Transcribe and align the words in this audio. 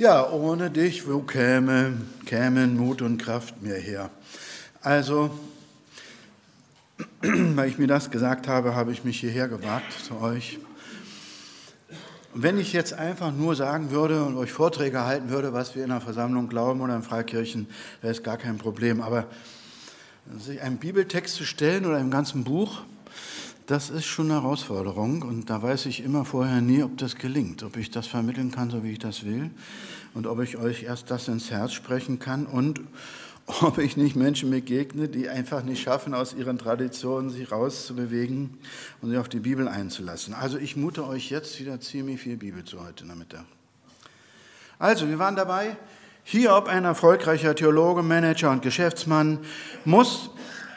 Ja, 0.00 0.30
ohne 0.30 0.70
dich, 0.70 1.06
wo 1.06 1.20
käme, 1.20 1.92
kämen 2.24 2.74
Mut 2.78 3.02
und 3.02 3.18
Kraft 3.18 3.60
mir 3.60 3.74
her? 3.74 4.08
Also, 4.80 5.30
weil 7.20 7.68
ich 7.68 7.76
mir 7.76 7.86
das 7.86 8.10
gesagt 8.10 8.48
habe, 8.48 8.74
habe 8.74 8.92
ich 8.92 9.04
mich 9.04 9.20
hierher 9.20 9.46
gewagt 9.46 9.92
zu 9.92 10.18
euch. 10.18 10.58
Wenn 12.32 12.58
ich 12.58 12.72
jetzt 12.72 12.94
einfach 12.94 13.30
nur 13.30 13.54
sagen 13.54 13.90
würde 13.90 14.24
und 14.24 14.38
euch 14.38 14.52
Vorträge 14.52 15.04
halten 15.04 15.28
würde, 15.28 15.52
was 15.52 15.74
wir 15.74 15.82
in 15.82 15.90
der 15.90 16.00
Versammlung 16.00 16.48
glauben 16.48 16.80
oder 16.80 16.96
in 16.96 17.02
Freikirchen, 17.02 17.68
wäre 18.00 18.14
es 18.14 18.22
gar 18.22 18.38
kein 18.38 18.56
Problem. 18.56 19.02
Aber 19.02 19.26
sich 20.38 20.62
einen 20.62 20.78
Bibeltext 20.78 21.34
zu 21.34 21.44
stellen 21.44 21.84
oder 21.84 21.98
im 21.98 22.10
ganzen 22.10 22.42
Buch, 22.42 22.84
das 23.70 23.88
ist 23.88 24.06
schon 24.06 24.32
eine 24.32 24.42
Herausforderung 24.42 25.22
und 25.22 25.48
da 25.48 25.62
weiß 25.62 25.86
ich 25.86 26.02
immer 26.02 26.24
vorher 26.24 26.60
nie, 26.60 26.82
ob 26.82 26.98
das 26.98 27.14
gelingt, 27.14 27.62
ob 27.62 27.76
ich 27.76 27.88
das 27.92 28.08
vermitteln 28.08 28.50
kann, 28.50 28.68
so 28.68 28.82
wie 28.82 28.92
ich 28.92 28.98
das 28.98 29.24
will 29.24 29.50
und 30.12 30.26
ob 30.26 30.40
ich 30.40 30.56
euch 30.56 30.82
erst 30.82 31.08
das 31.12 31.28
ins 31.28 31.52
Herz 31.52 31.72
sprechen 31.72 32.18
kann 32.18 32.46
und 32.46 32.80
ob 33.62 33.78
ich 33.78 33.96
nicht 33.96 34.16
Menschen 34.16 34.50
begegne, 34.50 35.08
die 35.08 35.28
einfach 35.28 35.62
nicht 35.62 35.80
schaffen, 35.80 36.14
aus 36.14 36.34
ihren 36.34 36.58
Traditionen 36.58 37.30
sich 37.30 37.52
rauszubewegen 37.52 38.58
und 39.02 39.10
sich 39.10 39.18
auf 39.18 39.28
die 39.28 39.38
Bibel 39.38 39.68
einzulassen. 39.68 40.34
Also 40.34 40.58
ich 40.58 40.76
mute 40.76 41.06
euch 41.06 41.30
jetzt 41.30 41.60
wieder 41.60 41.80
ziemlich 41.80 42.20
viel 42.20 42.36
Bibel 42.36 42.64
zu 42.64 42.84
heute 42.84 43.06
Nachmittag. 43.06 43.44
Also, 44.80 45.08
wir 45.08 45.18
waren 45.18 45.36
dabei. 45.36 45.76
Hiob, 46.24 46.66
ein 46.66 46.84
erfolgreicher 46.84 47.54
Theologe, 47.54 48.02
Manager 48.02 48.50
und 48.50 48.62
Geschäftsmann, 48.62 49.38
muss 49.84 50.30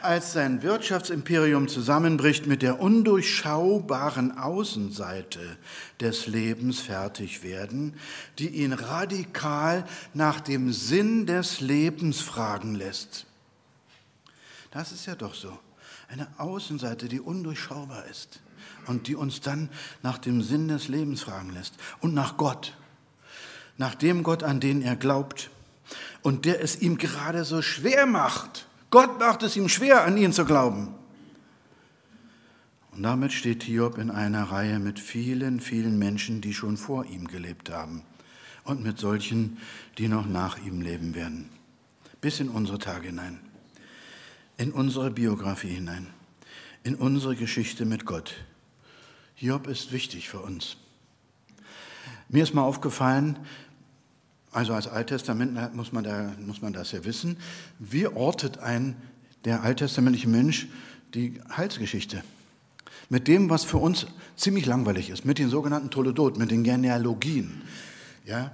als 0.04 0.32
sein 0.32 0.62
Wirtschaftsimperium 0.62 1.68
zusammenbricht, 1.68 2.46
mit 2.46 2.62
der 2.62 2.80
undurchschaubaren 2.80 4.36
Außenseite 4.36 5.56
des 6.00 6.26
Lebens 6.26 6.80
fertig 6.80 7.42
werden, 7.42 7.94
die 8.38 8.48
ihn 8.48 8.72
radikal 8.72 9.84
nach 10.12 10.40
dem 10.40 10.72
Sinn 10.72 11.26
des 11.26 11.60
Lebens 11.60 12.20
fragen 12.20 12.74
lässt. 12.74 13.26
Das 14.70 14.92
ist 14.92 15.06
ja 15.06 15.14
doch 15.14 15.34
so. 15.34 15.58
Eine 16.08 16.28
Außenseite, 16.38 17.08
die 17.08 17.20
undurchschaubar 17.20 18.04
ist 18.06 18.40
und 18.86 19.08
die 19.08 19.14
uns 19.14 19.40
dann 19.40 19.70
nach 20.02 20.18
dem 20.18 20.42
Sinn 20.42 20.68
des 20.68 20.88
Lebens 20.88 21.22
fragen 21.22 21.50
lässt 21.50 21.74
und 22.00 22.12
nach 22.12 22.36
Gott, 22.36 22.76
nach 23.78 23.94
dem 23.94 24.22
Gott, 24.22 24.42
an 24.42 24.60
den 24.60 24.82
er 24.82 24.96
glaubt 24.96 25.50
und 26.22 26.44
der 26.44 26.62
es 26.62 26.80
ihm 26.80 26.98
gerade 26.98 27.44
so 27.44 27.62
schwer 27.62 28.06
macht, 28.06 28.66
Gott 28.94 29.18
macht 29.18 29.42
es 29.42 29.56
ihm 29.56 29.68
schwer, 29.68 30.04
an 30.04 30.16
ihn 30.16 30.32
zu 30.32 30.44
glauben. 30.44 30.94
Und 32.92 33.02
damit 33.02 33.32
steht 33.32 33.64
Hiob 33.64 33.98
in 33.98 34.08
einer 34.08 34.44
Reihe 34.44 34.78
mit 34.78 35.00
vielen, 35.00 35.58
vielen 35.58 35.98
Menschen, 35.98 36.40
die 36.40 36.54
schon 36.54 36.76
vor 36.76 37.04
ihm 37.04 37.26
gelebt 37.26 37.70
haben 37.70 38.04
und 38.62 38.84
mit 38.84 39.00
solchen, 39.00 39.58
die 39.98 40.06
noch 40.06 40.26
nach 40.26 40.64
ihm 40.64 40.80
leben 40.80 41.16
werden. 41.16 41.48
Bis 42.20 42.38
in 42.38 42.48
unsere 42.48 42.78
Tage 42.78 43.08
hinein, 43.08 43.40
in 44.58 44.70
unsere 44.70 45.10
Biografie 45.10 45.74
hinein, 45.74 46.06
in 46.84 46.94
unsere 46.94 47.34
Geschichte 47.34 47.86
mit 47.86 48.04
Gott. 48.04 48.44
Hiob 49.34 49.66
ist 49.66 49.90
wichtig 49.90 50.28
für 50.28 50.38
uns. 50.38 50.76
Mir 52.28 52.44
ist 52.44 52.54
mal 52.54 52.62
aufgefallen, 52.62 53.40
also 54.54 54.72
als 54.72 54.86
Alttestament 54.86 55.74
muss 55.74 55.92
man, 55.92 56.04
da, 56.04 56.32
muss 56.38 56.62
man 56.62 56.72
das 56.72 56.92
ja 56.92 57.04
wissen. 57.04 57.36
Wie 57.80 58.06
ortet 58.06 58.58
ein 58.58 58.96
der 59.44 59.64
alttestamentliche 59.64 60.28
Mensch 60.28 60.68
die 61.12 61.40
Heilsgeschichte? 61.56 62.22
Mit 63.08 63.26
dem, 63.26 63.50
was 63.50 63.64
für 63.64 63.78
uns 63.78 64.06
ziemlich 64.36 64.64
langweilig 64.64 65.10
ist, 65.10 65.24
mit 65.24 65.38
den 65.38 65.50
sogenannten 65.50 65.90
Toledot, 65.90 66.38
mit 66.38 66.52
den 66.52 66.62
Genealogien. 66.62 67.62
Ja? 68.24 68.52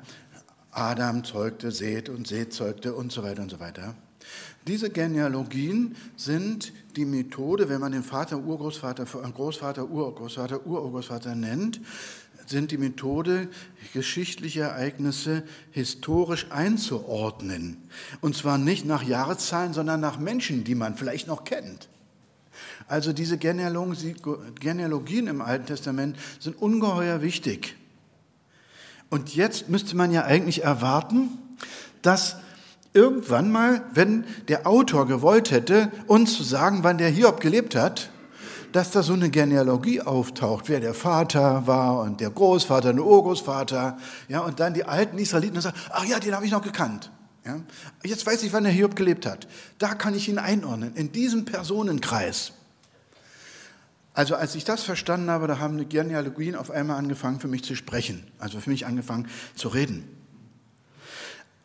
Adam 0.70 1.22
zeugte 1.22 1.70
Seth 1.70 2.08
und 2.08 2.26
Seth 2.26 2.54
zeugte 2.54 2.94
und 2.94 3.12
so 3.12 3.22
weiter 3.22 3.42
und 3.42 3.50
so 3.50 3.60
weiter. 3.60 3.94
Diese 4.66 4.88
Genealogien 4.88 5.96
sind 6.16 6.72
die 6.96 7.04
Methode, 7.04 7.68
wenn 7.68 7.80
man 7.80 7.92
den 7.92 8.02
Vater, 8.02 8.38
Urgroßvater, 8.38 9.04
Großvater, 9.04 9.88
Urgroßvater, 9.88 10.66
Urgroßvater 10.66 11.34
nennt, 11.34 11.80
sind 12.50 12.72
die 12.72 12.78
Methode, 12.78 13.48
geschichtliche 13.94 14.60
Ereignisse 14.60 15.44
historisch 15.70 16.46
einzuordnen. 16.50 17.76
Und 18.20 18.36
zwar 18.36 18.58
nicht 18.58 18.84
nach 18.84 19.02
Jahreszahlen, 19.02 19.72
sondern 19.72 20.00
nach 20.00 20.18
Menschen, 20.18 20.64
die 20.64 20.74
man 20.74 20.96
vielleicht 20.96 21.28
noch 21.28 21.44
kennt. 21.44 21.88
Also 22.88 23.12
diese 23.12 23.38
Genealogien 23.38 25.28
im 25.28 25.40
Alten 25.40 25.66
Testament 25.66 26.16
sind 26.40 26.60
ungeheuer 26.60 27.22
wichtig. 27.22 27.76
Und 29.10 29.34
jetzt 29.34 29.68
müsste 29.68 29.96
man 29.96 30.12
ja 30.12 30.24
eigentlich 30.24 30.64
erwarten, 30.64 31.30
dass 32.02 32.36
irgendwann 32.92 33.52
mal, 33.52 33.82
wenn 33.94 34.24
der 34.48 34.66
Autor 34.66 35.06
gewollt 35.06 35.52
hätte, 35.52 35.90
uns 36.08 36.36
zu 36.36 36.42
sagen, 36.42 36.80
wann 36.82 36.98
der 36.98 37.10
Hiob 37.10 37.40
gelebt 37.40 37.76
hat, 37.76 38.10
dass 38.72 38.90
da 38.90 39.02
so 39.02 39.12
eine 39.12 39.30
Genealogie 39.30 40.00
auftaucht, 40.00 40.68
wer 40.68 40.80
der 40.80 40.94
Vater 40.94 41.66
war 41.66 42.00
und 42.00 42.20
der 42.20 42.30
Großvater, 42.30 42.92
der 42.92 43.04
Urgroßvater, 43.04 43.98
ja, 44.28 44.40
und 44.40 44.60
dann 44.60 44.74
die 44.74 44.84
alten 44.84 45.18
Israeliten 45.18 45.60
sagen, 45.60 45.76
ach 45.90 46.04
ja, 46.04 46.18
den 46.18 46.34
habe 46.34 46.44
ich 46.44 46.52
noch 46.52 46.62
gekannt. 46.62 47.10
Ja. 47.44 47.60
Jetzt 48.04 48.26
weiß 48.26 48.42
ich, 48.42 48.52
wann 48.52 48.64
der 48.64 48.72
Hiob 48.72 48.96
gelebt 48.96 49.26
hat. 49.26 49.48
Da 49.78 49.94
kann 49.94 50.14
ich 50.14 50.28
ihn 50.28 50.38
einordnen, 50.38 50.94
in 50.94 51.12
diesem 51.12 51.44
Personenkreis. 51.44 52.52
Also 54.12 54.34
als 54.34 54.54
ich 54.54 54.64
das 54.64 54.82
verstanden 54.82 55.30
habe, 55.30 55.46
da 55.46 55.58
haben 55.58 55.78
die 55.78 55.86
Genealogien 55.86 56.54
auf 56.56 56.70
einmal 56.70 56.98
angefangen 56.98 57.40
für 57.40 57.48
mich 57.48 57.64
zu 57.64 57.74
sprechen, 57.74 58.24
also 58.38 58.60
für 58.60 58.70
mich 58.70 58.86
angefangen 58.86 59.28
zu 59.54 59.68
reden. 59.68 60.04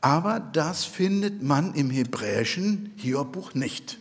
Aber 0.02 0.40
das 0.40 0.86
findet 0.86 1.42
man 1.42 1.74
im 1.74 1.90
hebräischen 1.90 2.94
Hiobbuch 2.96 3.56
nicht. 3.56 3.98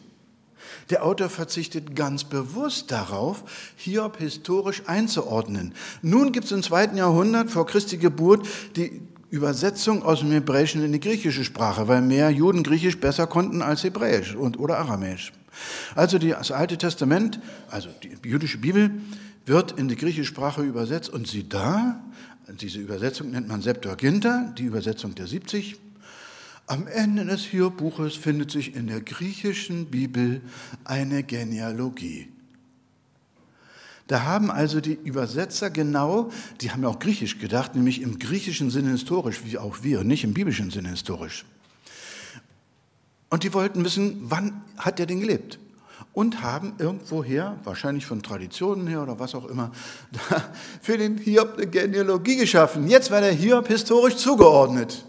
Der 0.91 1.05
Autor 1.05 1.29
verzichtet 1.29 1.97
ganz 1.97 2.25
bewusst 2.25 2.91
darauf, 2.91 3.45
Hiob 3.77 4.19
historisch 4.19 4.83
einzuordnen. 4.87 5.75
Nun 6.03 6.33
gibt 6.33 6.47
es 6.47 6.53
im 6.53 6.63
zweiten 6.63 6.97
Jahrhundert 6.97 7.51
vor 7.51 7.67
Christi 7.67 7.97
Geburt 7.97 8.47
die 8.77 9.01
Übersetzung 9.31 10.03
aus 10.05 10.21
dem 10.21 10.31
Hebräischen 10.31 10.85
in 10.85 10.93
die 10.93 11.01
griechische 11.01 11.45
Sprache, 11.45 11.89
weil 11.89 12.03
mehr 12.03 12.31
Juden 12.31 12.63
Griechisch 12.63 13.01
besser 13.01 13.27
konnten 13.27 13.63
als 13.63 13.83
Hebräisch 13.83 14.35
und, 14.35 14.59
oder 14.59 14.79
Aramäisch. 14.79 15.33
Also 15.95 16.19
das 16.19 16.51
Alte 16.53 16.79
Testament, 16.79 17.41
also 17.69 17.89
die 18.03 18.29
jüdische 18.29 18.59
Bibel, 18.59 18.91
wird 19.47 19.73
in 19.73 19.89
die 19.89 19.97
griechische 19.97 20.27
Sprache 20.27 20.63
übersetzt 20.63 21.09
und 21.09 21.27
sie 21.27 21.49
da, 21.49 22.01
diese 22.61 22.79
Übersetzung 22.79 23.31
nennt 23.31 23.49
man 23.49 23.63
Septuaginta, 23.63 24.53
die 24.57 24.65
Übersetzung 24.65 25.15
der 25.15 25.27
70 25.27 25.77
am 26.67 26.87
Ende 26.87 27.25
des 27.25 27.45
Hiob-Buches 27.45 28.17
findet 28.17 28.51
sich 28.51 28.75
in 28.75 28.87
der 28.87 29.01
griechischen 29.01 29.87
Bibel 29.87 30.41
eine 30.85 31.23
Genealogie. 31.23 32.29
Da 34.07 34.23
haben 34.23 34.51
also 34.51 34.81
die 34.81 34.99
Übersetzer 35.03 35.71
genau, 35.71 36.31
die 36.61 36.71
haben 36.71 36.83
ja 36.83 36.89
auch 36.89 36.99
griechisch 36.99 37.39
gedacht, 37.39 37.75
nämlich 37.75 38.03
im 38.03 38.19
griechischen 38.19 38.71
Sinne 38.71 38.91
historisch, 38.91 39.43
wie 39.45 39.59
auch 39.59 39.83
wir, 39.83 40.05
nicht 40.05 40.25
im 40.25 40.35
biblischen 40.35 40.71
Sinne 40.71 40.91
historisch. 40.91 41.45
Und 43.31 43.45
die 43.45 43.53
wollten 43.55 43.85
wissen, 43.85 44.19
wann 44.25 44.63
hat 44.77 45.01
er 45.01 45.07
denn 45.07 45.21
gelebt? 45.21 45.59
Und 46.13 46.43
haben 46.43 46.75
irgendwoher, 46.79 47.59
wahrscheinlich 47.65 48.07
von 48.07 48.23
Traditionen 48.23 48.87
her 48.87 49.03
oder 49.03 49.19
was 49.19 49.35
auch 49.35 49.47
immer, 49.47 49.73
für 50.83 50.99
den 50.99 51.19
Hiob 51.19 51.55
eine 51.57 51.67
Genealogie 51.67 52.37
geschaffen. 52.37 52.87
Jetzt 52.87 53.11
war 53.11 53.21
der 53.21 53.33
Hiob 53.33 53.69
historisch 53.69 54.17
zugeordnet 54.17 55.05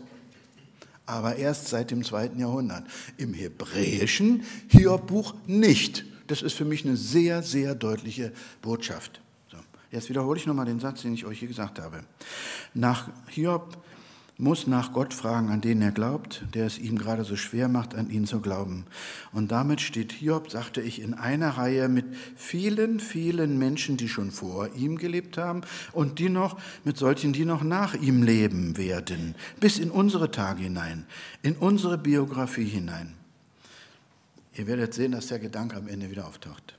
aber 1.06 1.36
erst 1.36 1.68
seit 1.68 1.92
dem 1.92 2.04
zweiten 2.04 2.40
Jahrhundert. 2.40 2.86
Im 3.18 3.34
hebräischen 3.34 4.44
Hiob-Buch 4.70 5.36
nicht. 5.46 6.06
Das 6.28 6.42
ist 6.42 6.54
für 6.54 6.66
mich 6.66 6.86
eine 6.86 6.98
sehr, 6.98 7.44
sehr 7.44 7.76
deutliche 7.76 8.32
Botschaft. 8.62 9.22
So, 9.50 9.58
jetzt 9.92 10.10
wiederhole 10.10 10.40
ich 10.40 10.46
nochmal 10.46 10.66
den 10.66 10.80
Satz, 10.80 11.04
den 11.04 11.14
ich 11.14 11.26
euch 11.26 11.40
hier 11.40 11.48
gesagt 11.48 11.80
habe. 11.80 12.04
Nach 12.74 13.10
Hiob 13.28 13.78
muss 14.38 14.68
nach 14.68 14.92
Gott 14.92 15.14
fragen, 15.14 15.50
an 15.50 15.62
den 15.62 15.82
er 15.82 15.92
glaubt, 15.92 16.44
der 16.54 16.66
es 16.66 16.78
ihm 16.78 16.98
gerade 16.98 17.24
so 17.24 17.36
schwer 17.36 17.70
macht, 17.70 17.96
an 17.96 18.10
ihn 18.10 18.26
zu 18.26 18.42
glauben. 18.42 18.86
Und 19.32 19.52
damit 19.52 19.80
steht 19.80 20.12
Hiob, 20.12 20.52
sagte 20.52 20.82
ich, 20.82 21.02
in 21.02 21.14
einer 21.14 21.52
Reihe 21.52 21.88
mit 21.88 22.06
vielen, 22.36 23.00
vielen 23.00 23.58
Menschen, 23.58 23.96
die 23.96 24.10
schon 24.10 24.32
vor 24.32 24.70
ihm 24.76 24.98
gelebt 24.98 25.38
haben 25.38 25.62
und 25.94 26.20
die 26.20 26.30
noch 26.30 26.60
mit 26.84 26.98
solchen, 26.98 27.32
die 27.32 27.46
noch 27.46 27.64
nach 27.64 27.94
ihm 27.94 28.24
leben 28.24 28.78
werden, 28.78 29.36
bis 29.60 29.80
in 29.80 29.90
unsere 29.90 30.32
Tage 30.32 30.64
hinein, 30.64 31.06
in 31.42 31.56
unsere 31.56 31.98
Biografie 31.98 32.66
hinein. 32.66 33.14
Ihr 34.54 34.68
werdet 34.68 34.94
sehen, 34.94 35.14
dass 35.14 35.28
der 35.28 35.40
Gedanke 35.40 35.78
am 35.78 35.88
Ende 35.88 36.12
wieder 36.12 36.28
auftaucht. 36.28 36.78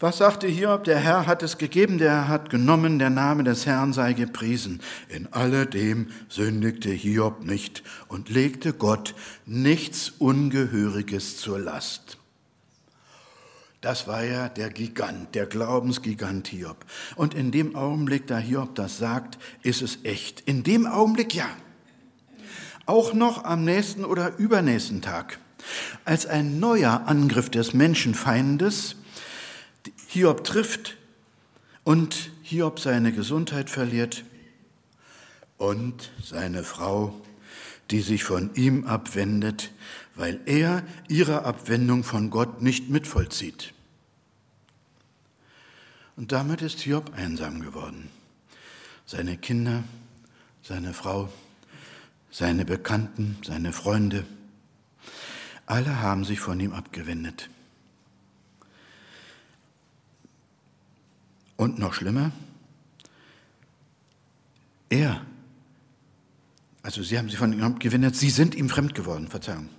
Was 0.00 0.18
sagte 0.18 0.48
Hiob? 0.48 0.82
Der 0.84 0.98
Herr 0.98 1.26
hat 1.26 1.44
es 1.44 1.56
gegeben, 1.56 1.98
der 1.98 2.10
Herr 2.10 2.28
hat 2.28 2.50
genommen, 2.50 2.98
der 2.98 3.10
Name 3.10 3.44
des 3.44 3.64
Herrn 3.64 3.92
sei 3.92 4.12
gepriesen. 4.12 4.82
In 5.08 5.32
alledem 5.32 6.08
sündigte 6.28 6.90
Hiob 6.90 7.44
nicht 7.44 7.84
und 8.08 8.28
legte 8.28 8.72
Gott 8.72 9.14
nichts 9.46 10.10
Ungehöriges 10.18 11.36
zur 11.36 11.60
Last. 11.60 12.18
Das 13.82 14.08
war 14.08 14.24
ja 14.24 14.48
der 14.48 14.70
Gigant, 14.70 15.32
der 15.36 15.46
Glaubensgigant 15.46 16.48
Hiob. 16.48 16.84
Und 17.14 17.34
in 17.34 17.52
dem 17.52 17.76
Augenblick, 17.76 18.26
da 18.26 18.38
Hiob 18.38 18.74
das 18.74 18.98
sagt, 18.98 19.38
ist 19.62 19.80
es 19.80 19.98
echt. 20.02 20.40
In 20.40 20.64
dem 20.64 20.88
Augenblick 20.88 21.34
ja. 21.34 21.46
Auch 22.84 23.14
noch 23.14 23.44
am 23.44 23.64
nächsten 23.64 24.04
oder 24.04 24.38
übernächsten 24.38 25.02
Tag, 25.02 25.38
als 26.04 26.26
ein 26.26 26.58
neuer 26.58 27.02
Angriff 27.06 27.48
des 27.48 27.74
Menschenfeindes 27.74 28.96
Hiob 30.14 30.44
trifft 30.44 30.96
und 31.82 32.30
Hiob 32.44 32.78
seine 32.78 33.12
Gesundheit 33.12 33.68
verliert 33.68 34.24
und 35.58 36.12
seine 36.22 36.62
Frau, 36.62 37.20
die 37.90 38.00
sich 38.00 38.22
von 38.22 38.54
ihm 38.54 38.84
abwendet, 38.86 39.72
weil 40.14 40.40
er 40.46 40.84
ihre 41.08 41.44
Abwendung 41.44 42.04
von 42.04 42.30
Gott 42.30 42.62
nicht 42.62 42.90
mitvollzieht. 42.90 43.74
Und 46.14 46.30
damit 46.30 46.62
ist 46.62 46.78
Hiob 46.78 47.12
einsam 47.16 47.60
geworden. 47.60 48.08
Seine 49.06 49.36
Kinder, 49.36 49.82
seine 50.62 50.94
Frau, 50.94 51.28
seine 52.30 52.64
Bekannten, 52.64 53.36
seine 53.44 53.72
Freunde, 53.72 54.24
alle 55.66 56.00
haben 56.00 56.24
sich 56.24 56.38
von 56.38 56.60
ihm 56.60 56.72
abgewendet. 56.72 57.50
Und 61.64 61.78
noch 61.78 61.94
schlimmer, 61.94 62.30
er, 64.90 65.24
also 66.82 67.02
sie 67.02 67.16
haben 67.16 67.30
sich 67.30 67.38
von 67.38 67.54
ihm 67.54 67.62
abgewendet, 67.62 68.14
sie 68.16 68.28
sind 68.28 68.54
ihm 68.54 68.68
fremd 68.68 68.94
geworden, 68.94 69.28
Verzeihung. 69.28 69.70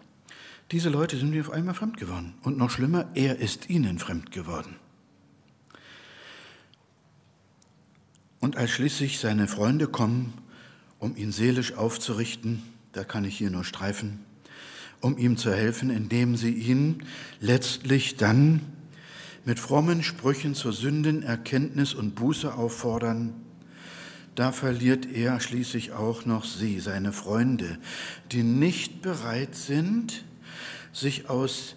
Diese 0.71 0.89
Leute 0.89 1.15
sind 1.15 1.31
ihm 1.31 1.41
auf 1.41 1.51
einmal 1.51 1.75
fremd 1.75 1.97
geworden. 1.97 2.33
Und 2.41 2.57
noch 2.57 2.71
schlimmer, 2.71 3.07
er 3.13 3.37
ist 3.37 3.69
ihnen 3.69 3.99
fremd 3.99 4.31
geworden. 4.31 4.77
Und 8.39 8.57
als 8.57 8.71
schließlich 8.71 9.19
seine 9.19 9.47
Freunde 9.47 9.85
kommen, 9.85 10.33
um 10.97 11.15
ihn 11.15 11.31
seelisch 11.31 11.73
aufzurichten, 11.73 12.63
da 12.93 13.03
kann 13.03 13.25
ich 13.25 13.37
hier 13.37 13.51
nur 13.51 13.63
streifen, 13.63 14.25
um 15.01 15.19
ihm 15.19 15.37
zu 15.37 15.53
helfen, 15.53 15.91
indem 15.91 16.35
sie 16.35 16.55
ihn 16.55 17.03
letztlich 17.41 18.15
dann 18.15 18.61
mit 19.45 19.59
frommen 19.59 20.03
Sprüchen 20.03 20.55
zur 20.55 20.73
Sündenerkenntnis 20.73 21.93
und 21.93 22.15
Buße 22.15 22.53
auffordern, 22.53 23.33
da 24.33 24.51
verliert 24.51 25.05
er 25.05 25.39
schließlich 25.39 25.93
auch 25.93 26.25
noch 26.25 26.43
sie, 26.43 26.81
seine 26.81 27.13
Freunde, 27.13 27.77
die 28.33 28.43
nicht 28.43 29.01
bereit 29.01 29.55
sind, 29.55 30.25
sich 30.91 31.29
aus 31.29 31.75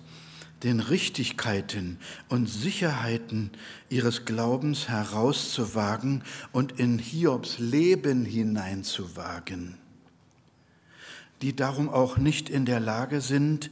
den 0.65 0.81
Richtigkeiten 0.81 1.99
und 2.29 2.49
Sicherheiten 2.49 3.51
ihres 3.91 4.25
Glaubens 4.25 4.89
herauszuwagen 4.89 6.25
und 6.51 6.81
in 6.81 6.99
Hiobs 6.99 7.61
Leben 7.61 8.25
hineinzuwagen, 8.25 9.77
die 11.43 11.55
darum 11.55 11.89
auch 11.89 12.17
nicht 12.17 12.49
in 12.49 12.65
der 12.65 12.81
Lage 12.81 13.21
sind, 13.21 13.71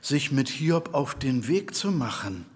sich 0.00 0.32
mit 0.32 0.48
Hiob 0.48 0.94
auf 0.94 1.14
den 1.14 1.48
Weg 1.48 1.74
zu 1.74 1.92
machen, 1.92 2.46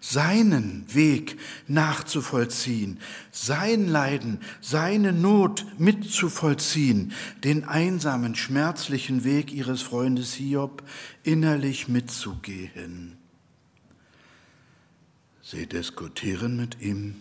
seinen 0.00 0.84
Weg 0.92 1.38
nachzuvollziehen, 1.68 2.98
sein 3.30 3.86
Leiden, 3.86 4.40
seine 4.60 5.12
Not 5.12 5.66
mitzuvollziehen, 5.78 7.12
den 7.44 7.64
einsamen, 7.64 8.34
schmerzlichen 8.34 9.24
Weg 9.24 9.52
ihres 9.52 9.82
Freundes 9.82 10.32
Hiob 10.34 10.82
innerlich 11.22 11.88
mitzugehen. 11.88 13.18
Sie 15.42 15.66
diskutieren 15.66 16.56
mit 16.56 16.80
ihm, 16.80 17.16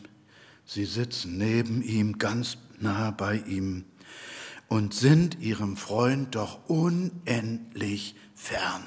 sie 0.65 0.85
sitzen 0.85 1.37
neben 1.37 1.81
ihm, 1.81 2.17
ganz 2.17 2.57
nah 2.79 3.11
bei 3.11 3.37
ihm 3.47 3.85
und 4.67 4.93
sind 4.93 5.39
ihrem 5.41 5.75
Freund 5.77 6.35
doch 6.35 6.69
unendlich 6.69 8.15
fern. 8.35 8.83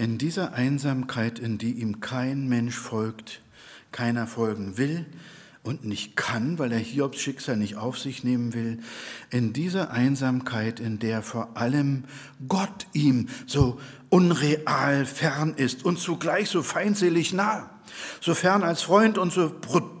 In 0.00 0.16
dieser 0.16 0.54
Einsamkeit, 0.54 1.38
in 1.38 1.58
die 1.58 1.72
ihm 1.72 2.00
kein 2.00 2.48
Mensch 2.48 2.74
folgt, 2.74 3.42
keiner 3.92 4.26
folgen 4.26 4.78
will 4.78 5.04
und 5.62 5.84
nicht 5.84 6.16
kann, 6.16 6.58
weil 6.58 6.72
er 6.72 6.78
Hiobs 6.78 7.20
Schicksal 7.20 7.58
nicht 7.58 7.76
auf 7.76 7.98
sich 7.98 8.24
nehmen 8.24 8.54
will, 8.54 8.78
in 9.28 9.52
dieser 9.52 9.90
Einsamkeit, 9.90 10.80
in 10.80 11.00
der 11.00 11.20
vor 11.20 11.54
allem 11.58 12.04
Gott 12.48 12.86
ihm 12.94 13.28
so 13.46 13.78
unreal 14.08 15.04
fern 15.04 15.52
ist 15.52 15.84
und 15.84 15.98
zugleich 15.98 16.48
so 16.48 16.62
feindselig 16.62 17.34
nah, 17.34 17.68
so 18.22 18.34
fern 18.34 18.62
als 18.62 18.80
Freund 18.80 19.18
und 19.18 19.34
so 19.34 19.52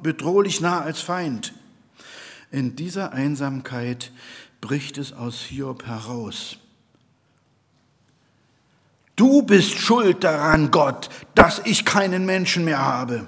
bedrohlich 0.02 0.62
nah 0.62 0.80
als 0.80 1.02
Feind. 1.02 1.52
In 2.50 2.74
dieser 2.74 3.12
Einsamkeit 3.12 4.12
bricht 4.62 4.96
es 4.96 5.12
aus 5.12 5.42
Hiob 5.42 5.84
heraus. 5.84 6.56
Du 9.20 9.42
bist 9.42 9.78
schuld 9.78 10.24
daran, 10.24 10.70
Gott, 10.70 11.10
dass 11.34 11.60
ich 11.66 11.84
keinen 11.84 12.24
Menschen 12.24 12.64
mehr 12.64 12.82
habe. 12.82 13.26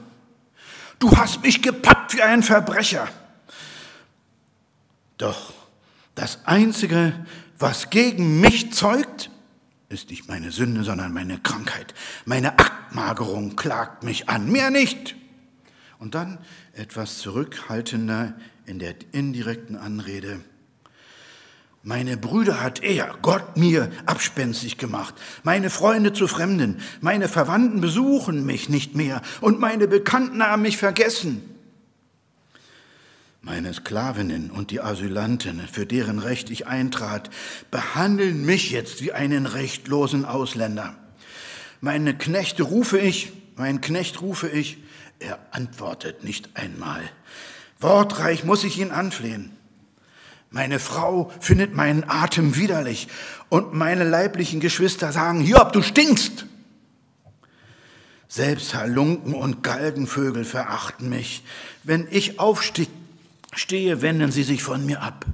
Du 0.98 1.14
hast 1.18 1.42
mich 1.42 1.60
gepackt 1.60 2.14
wie 2.14 2.22
ein 2.22 2.42
Verbrecher. 2.42 3.08
Doch 5.18 5.52
das 6.14 6.46
Einzige, 6.46 7.26
was 7.58 7.90
gegen 7.90 8.40
mich 8.40 8.72
zeugt, 8.72 9.28
ist 9.90 10.08
nicht 10.08 10.28
meine 10.28 10.50
Sünde, 10.50 10.82
sondern 10.82 11.12
meine 11.12 11.38
Krankheit. 11.38 11.92
Meine 12.24 12.58
Abmagerung 12.58 13.54
klagt 13.54 14.02
mich 14.02 14.30
an, 14.30 14.50
mehr 14.50 14.70
nicht. 14.70 15.14
Und 15.98 16.14
dann 16.14 16.38
etwas 16.72 17.18
zurückhaltender 17.18 18.32
in 18.64 18.78
der 18.78 18.94
indirekten 19.12 19.76
Anrede. 19.76 20.40
Meine 21.84 22.16
Brüder 22.16 22.60
hat 22.60 22.82
er, 22.82 23.16
Gott, 23.22 23.56
mir 23.56 23.90
abspenstig 24.06 24.78
gemacht. 24.78 25.14
Meine 25.42 25.68
Freunde 25.68 26.12
zu 26.12 26.28
Fremden. 26.28 26.80
Meine 27.00 27.28
Verwandten 27.28 27.80
besuchen 27.80 28.46
mich 28.46 28.68
nicht 28.68 28.94
mehr. 28.94 29.20
Und 29.40 29.58
meine 29.58 29.88
Bekannten 29.88 30.44
haben 30.44 30.62
mich 30.62 30.76
vergessen. 30.76 31.42
Meine 33.40 33.74
Sklavinnen 33.74 34.52
und 34.52 34.70
die 34.70 34.80
Asylanten, 34.80 35.60
für 35.66 35.84
deren 35.84 36.20
Recht 36.20 36.50
ich 36.50 36.68
eintrat, 36.68 37.28
behandeln 37.72 38.46
mich 38.46 38.70
jetzt 38.70 39.02
wie 39.02 39.12
einen 39.12 39.46
rechtlosen 39.46 40.24
Ausländer. 40.24 40.94
Meine 41.80 42.16
Knechte 42.16 42.62
rufe 42.62 43.00
ich, 43.00 43.32
mein 43.56 43.80
Knecht 43.80 44.20
rufe 44.20 44.48
ich, 44.48 44.78
er 45.18 45.40
antwortet 45.50 46.22
nicht 46.22 46.50
einmal. 46.54 47.02
Wortreich 47.80 48.44
muss 48.44 48.62
ich 48.62 48.78
ihn 48.78 48.92
anflehen. 48.92 49.50
Meine 50.52 50.78
Frau 50.78 51.32
findet 51.40 51.74
meinen 51.74 52.04
Atem 52.06 52.56
widerlich 52.56 53.08
und 53.48 53.72
meine 53.72 54.04
leiblichen 54.04 54.60
Geschwister 54.60 55.10
sagen, 55.10 55.40
Hiob, 55.40 55.72
du 55.72 55.80
stinkst. 55.80 56.44
Selbst 58.28 58.74
Halunken 58.74 59.34
und 59.34 59.62
Galgenvögel 59.62 60.44
verachten 60.44 61.08
mich. 61.08 61.42
Wenn 61.82 62.06
ich 62.10 62.38
aufstehe, 62.38 62.86
wenden 64.02 64.30
sie 64.30 64.42
sich 64.42 64.62
von 64.62 64.84
mir 64.84 65.02
ab. 65.02 65.24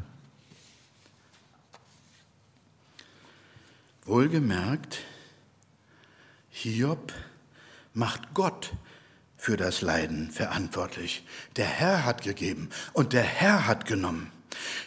Wohlgemerkt, 4.04 4.98
Hiob 6.50 7.12
macht 7.92 8.34
Gott 8.34 8.72
für 9.36 9.56
das 9.56 9.80
Leiden 9.80 10.30
verantwortlich. 10.30 11.24
Der 11.56 11.66
Herr 11.66 12.04
hat 12.04 12.22
gegeben 12.22 12.70
und 12.92 13.12
der 13.12 13.22
Herr 13.22 13.66
hat 13.66 13.84
genommen. 13.84 14.32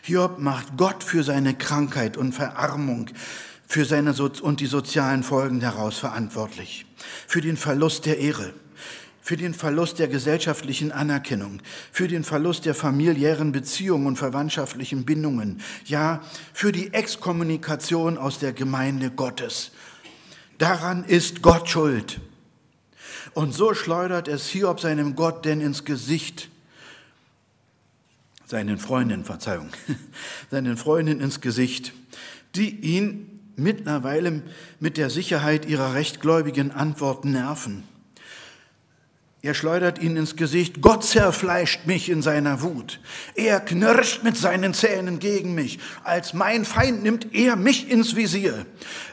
Hiob 0.04 0.40
macht 0.40 0.78
Gott 0.78 1.04
für 1.04 1.24
seine 1.24 1.54
Krankheit 1.54 2.18
und 2.18 2.34
Verarmung 2.34 3.10
für 3.72 3.86
seine 3.86 4.12
so 4.12 4.30
und 4.42 4.60
die 4.60 4.66
sozialen 4.66 5.24
Folgen 5.24 5.62
daraus 5.62 5.98
verantwortlich, 5.98 6.86
für 7.26 7.40
den 7.40 7.56
Verlust 7.56 8.06
der 8.06 8.18
Ehre, 8.18 8.54
für 9.22 9.38
den 9.38 9.54
Verlust 9.54 9.98
der 9.98 10.10
gesellschaftlichen 10.10 10.92
Anerkennung, 10.92 11.62
für 11.94 12.10
den 12.10 12.26
Verlust 12.26 12.66
der 12.66 12.76
familiären 12.76 13.54
Beziehungen 13.54 14.08
und 14.08 14.18
verwandtschaftlichen 14.18 15.06
Bindungen, 15.06 15.62
ja, 15.86 16.22
für 16.54 16.74
die 16.74 16.94
Exkommunikation 16.94 18.18
aus 18.18 18.40
der 18.40 18.52
Gemeinde 18.52 19.10
Gottes. 19.10 19.72
Daran 20.58 21.06
ist 21.06 21.42
Gott 21.42 21.70
schuld. 21.70 22.20
Und 23.34 23.54
so 23.54 23.74
schleudert 23.74 24.28
es 24.28 24.50
Hiob 24.50 24.82
seinem 24.82 25.16
Gott 25.16 25.46
denn 25.46 25.62
ins 25.62 25.86
Gesicht, 25.86 26.51
seinen 28.52 28.78
Freundinnen, 28.78 29.24
Verzeihung, 29.24 29.70
seinen 30.52 30.76
Freundinnen 30.76 31.22
ins 31.22 31.40
Gesicht, 31.40 31.94
die 32.54 32.70
ihn 32.70 33.40
mittlerweile 33.56 34.44
mit 34.80 34.98
der 34.98 35.10
Sicherheit 35.10 35.66
ihrer 35.66 35.94
rechtgläubigen 35.94 36.72
Antworten 36.72 37.32
nerven. 37.32 37.84
Er 39.44 39.56
schleudert 39.56 39.98
ihn 39.98 40.18
ins 40.18 40.36
Gesicht. 40.36 40.82
Gott 40.82 41.04
zerfleischt 41.04 41.88
mich 41.88 42.10
in 42.10 42.22
seiner 42.22 42.62
Wut. 42.62 43.00
Er 43.34 43.60
knirscht 43.60 44.22
mit 44.22 44.38
seinen 44.38 44.76
Zähnen 44.76 45.18
gegen 45.18 45.56
mich. 45.56 45.80
Als 46.04 46.36
mein 46.36 46.64
Feind 46.64 47.02
nimmt 47.02 47.34
er 47.34 47.56
mich 47.56 47.90
ins 47.90 48.16
Visier. 48.16 48.68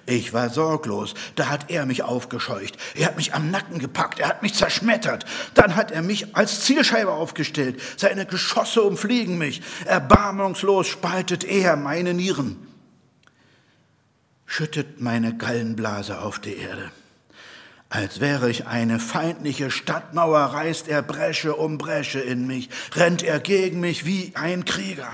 Ich 0.04 0.34
war 0.34 0.50
sorglos. 0.50 1.14
Da 1.34 1.48
hat 1.48 1.70
er 1.70 1.86
mich 1.86 2.02
aufgescheucht. 2.02 2.76
Er 2.94 3.06
hat 3.06 3.16
mich 3.16 3.32
am 3.32 3.50
Nacken 3.50 3.78
gepackt. 3.78 4.18
Er 4.18 4.28
hat 4.28 4.42
mich 4.42 4.52
zerschmettert. 4.52 5.24
Dann 5.54 5.76
hat 5.76 5.92
er 5.92 6.02
mich 6.02 6.36
als 6.36 6.60
Zielscheibe 6.60 7.12
aufgestellt. 7.12 7.80
Seine 7.96 8.26
Geschosse 8.26 8.82
umfliegen 8.82 9.38
mich. 9.38 9.62
Erbarmungslos 9.86 10.88
spaltet 10.88 11.42
er 11.42 11.76
meine 11.76 12.12
Nieren. 12.12 12.66
Schüttet 14.44 15.00
meine 15.00 15.34
Gallenblase 15.38 16.20
auf 16.20 16.38
die 16.38 16.56
Erde. 16.56 16.90
Als 17.90 18.20
wäre 18.20 18.50
ich 18.50 18.66
eine 18.66 19.00
feindliche 19.00 19.70
Stadtmauer, 19.70 20.40
reißt 20.40 20.88
er 20.88 21.00
Bresche 21.02 21.56
um 21.56 21.78
Bresche 21.78 22.20
in 22.20 22.46
mich, 22.46 22.68
rennt 22.94 23.22
er 23.22 23.40
gegen 23.40 23.80
mich 23.80 24.04
wie 24.04 24.32
ein 24.34 24.66
Krieger. 24.66 25.10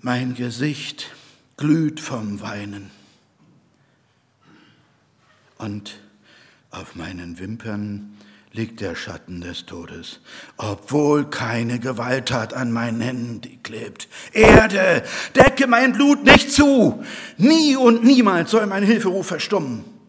Mein 0.00 0.34
Gesicht 0.34 1.12
glüht 1.56 2.00
vom 2.00 2.40
Weinen. 2.40 2.90
Und 5.58 6.00
auf 6.70 6.96
meinen 6.96 7.38
Wimpern 7.38 8.16
liegt 8.52 8.80
der 8.80 8.96
Schatten 8.96 9.40
des 9.40 9.66
Todes, 9.66 10.18
obwohl 10.56 11.30
keine 11.30 11.78
Gewalttat 11.78 12.54
an 12.54 12.72
meinen 12.72 13.00
Händen 13.00 13.62
klebt. 13.62 14.08
Erde, 14.32 15.04
decke 15.36 15.68
mein 15.68 15.92
Blut 15.92 16.24
nicht 16.24 16.50
zu! 16.50 17.04
Nie 17.36 17.76
und 17.76 18.02
niemals 18.02 18.50
soll 18.50 18.66
mein 18.66 18.82
Hilferuf 18.82 19.28
verstummen 19.28 19.99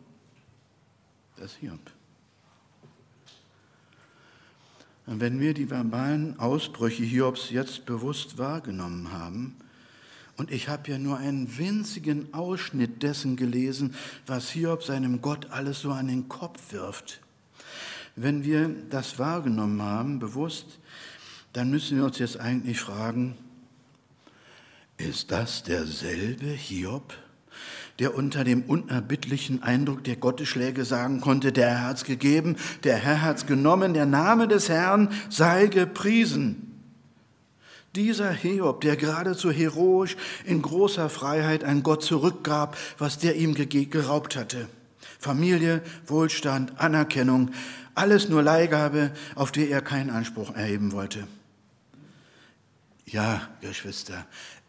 das 1.42 1.56
Hiob. 1.56 1.80
Und 5.08 5.20
wenn 5.20 5.40
wir 5.40 5.54
die 5.54 5.70
verbalen 5.70 6.40
Ausbrüche 6.40 7.04
Hiobs 7.04 7.50
jetzt 7.50 7.86
bewusst 7.86 8.38
wahrgenommen 8.38 9.12
haben, 9.12 9.56
und 10.38 10.52
ich 10.52 10.70
habe 10.70 10.90
ja 10.90 10.98
nur 10.98 11.18
einen 11.18 11.58
winzigen 11.58 12.34
Ausschnitt 12.34 13.04
dessen 13.04 13.36
gelesen, 13.36 13.94
was 14.26 14.50
Hiob 14.52 14.84
seinem 14.84 15.22
Gott 15.22 15.52
alles 15.52 15.82
so 15.82 15.92
an 15.92 16.08
den 16.08 16.30
Kopf 16.30 16.72
wirft. 16.72 17.22
Wenn 18.16 18.44
wir 18.44 18.70
das 18.90 19.20
wahrgenommen 19.20 19.82
haben, 19.82 20.20
bewusst, 20.20 20.80
dann 21.54 21.70
müssen 21.70 21.98
wir 21.98 22.06
uns 22.06 22.20
jetzt 22.20 22.40
eigentlich 22.40 22.80
fragen, 22.80 23.36
ist 24.98 25.32
das 25.32 25.64
derselbe 25.64 26.48
Hiob, 26.48 27.16
der 28.02 28.16
unter 28.16 28.44
dem 28.44 28.64
unerbittlichen 28.64 29.62
Eindruck 29.62 30.04
der 30.04 30.16
Gottesschläge 30.16 30.86
sagen 30.86 31.22
konnte, 31.22 31.52
der 31.52 31.70
Herr 31.70 31.84
hat's 31.84 32.04
gegeben, 32.04 32.56
der 32.84 32.98
Herr 32.98 33.22
hat's 33.22 33.46
genommen, 33.46 33.94
der 33.94 34.08
Name 34.08 34.48
des 34.48 34.70
Herrn 34.70 35.10
sei 35.30 35.68
gepriesen. 35.68 36.82
Dieser 37.96 38.32
Hiob, 38.32 38.82
der 38.82 38.96
geradezu 38.96 39.52
heroisch 39.52 40.18
in 40.46 40.64
großer 40.64 41.10
Freiheit 41.10 41.64
an 41.64 41.84
Gott 41.84 42.04
zurückgab, 42.04 42.76
was 42.98 43.20
der 43.20 43.36
ihm 43.36 43.54
geraubt 43.54 44.36
hatte. 44.36 44.68
Familie, 45.20 45.84
Wohlstand, 46.08 46.80
Anerkennung, 46.80 47.52
alles 47.94 48.30
nur 48.30 48.42
Leihgabe, 48.42 49.12
auf 49.36 49.52
die 49.52 49.70
er 49.70 49.82
keinen 49.82 50.10
Anspruch 50.10 50.56
erheben 50.56 50.92
wollte. 50.92 51.28
Ja, 53.06 53.48
Geschwister, 53.62 54.26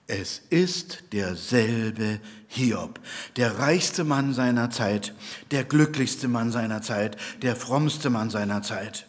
es 0.06 0.42
ist 0.50 1.04
derselbe 1.12 2.20
Hiob, 2.48 3.00
der 3.36 3.58
reichste 3.58 4.04
Mann 4.04 4.34
seiner 4.34 4.70
Zeit, 4.70 5.14
der 5.50 5.64
glücklichste 5.64 6.28
Mann 6.28 6.50
seiner 6.50 6.82
Zeit, 6.82 7.16
der 7.42 7.56
frommste 7.56 8.10
Mann 8.10 8.28
seiner 8.28 8.62
Zeit. 8.62 9.06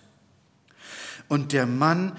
Und 1.28 1.52
der 1.52 1.66
Mann, 1.66 2.14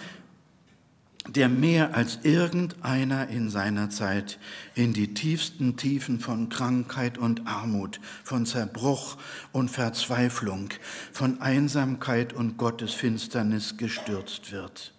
der 1.28 1.48
mehr 1.48 1.94
als 1.94 2.18
irgendeiner 2.24 3.28
in 3.28 3.48
seiner 3.48 3.88
Zeit 3.88 4.38
in 4.74 4.92
die 4.92 5.14
tiefsten 5.14 5.76
Tiefen 5.76 6.20
von 6.20 6.48
Krankheit 6.50 7.16
und 7.16 7.46
Armut, 7.46 8.00
von 8.24 8.44
Zerbruch 8.44 9.16
und 9.52 9.70
Verzweiflung, 9.70 10.70
von 11.12 11.40
Einsamkeit 11.40 12.32
und 12.32 12.58
Gottesfinsternis 12.58 13.76
gestürzt 13.78 14.52
wird 14.52 14.93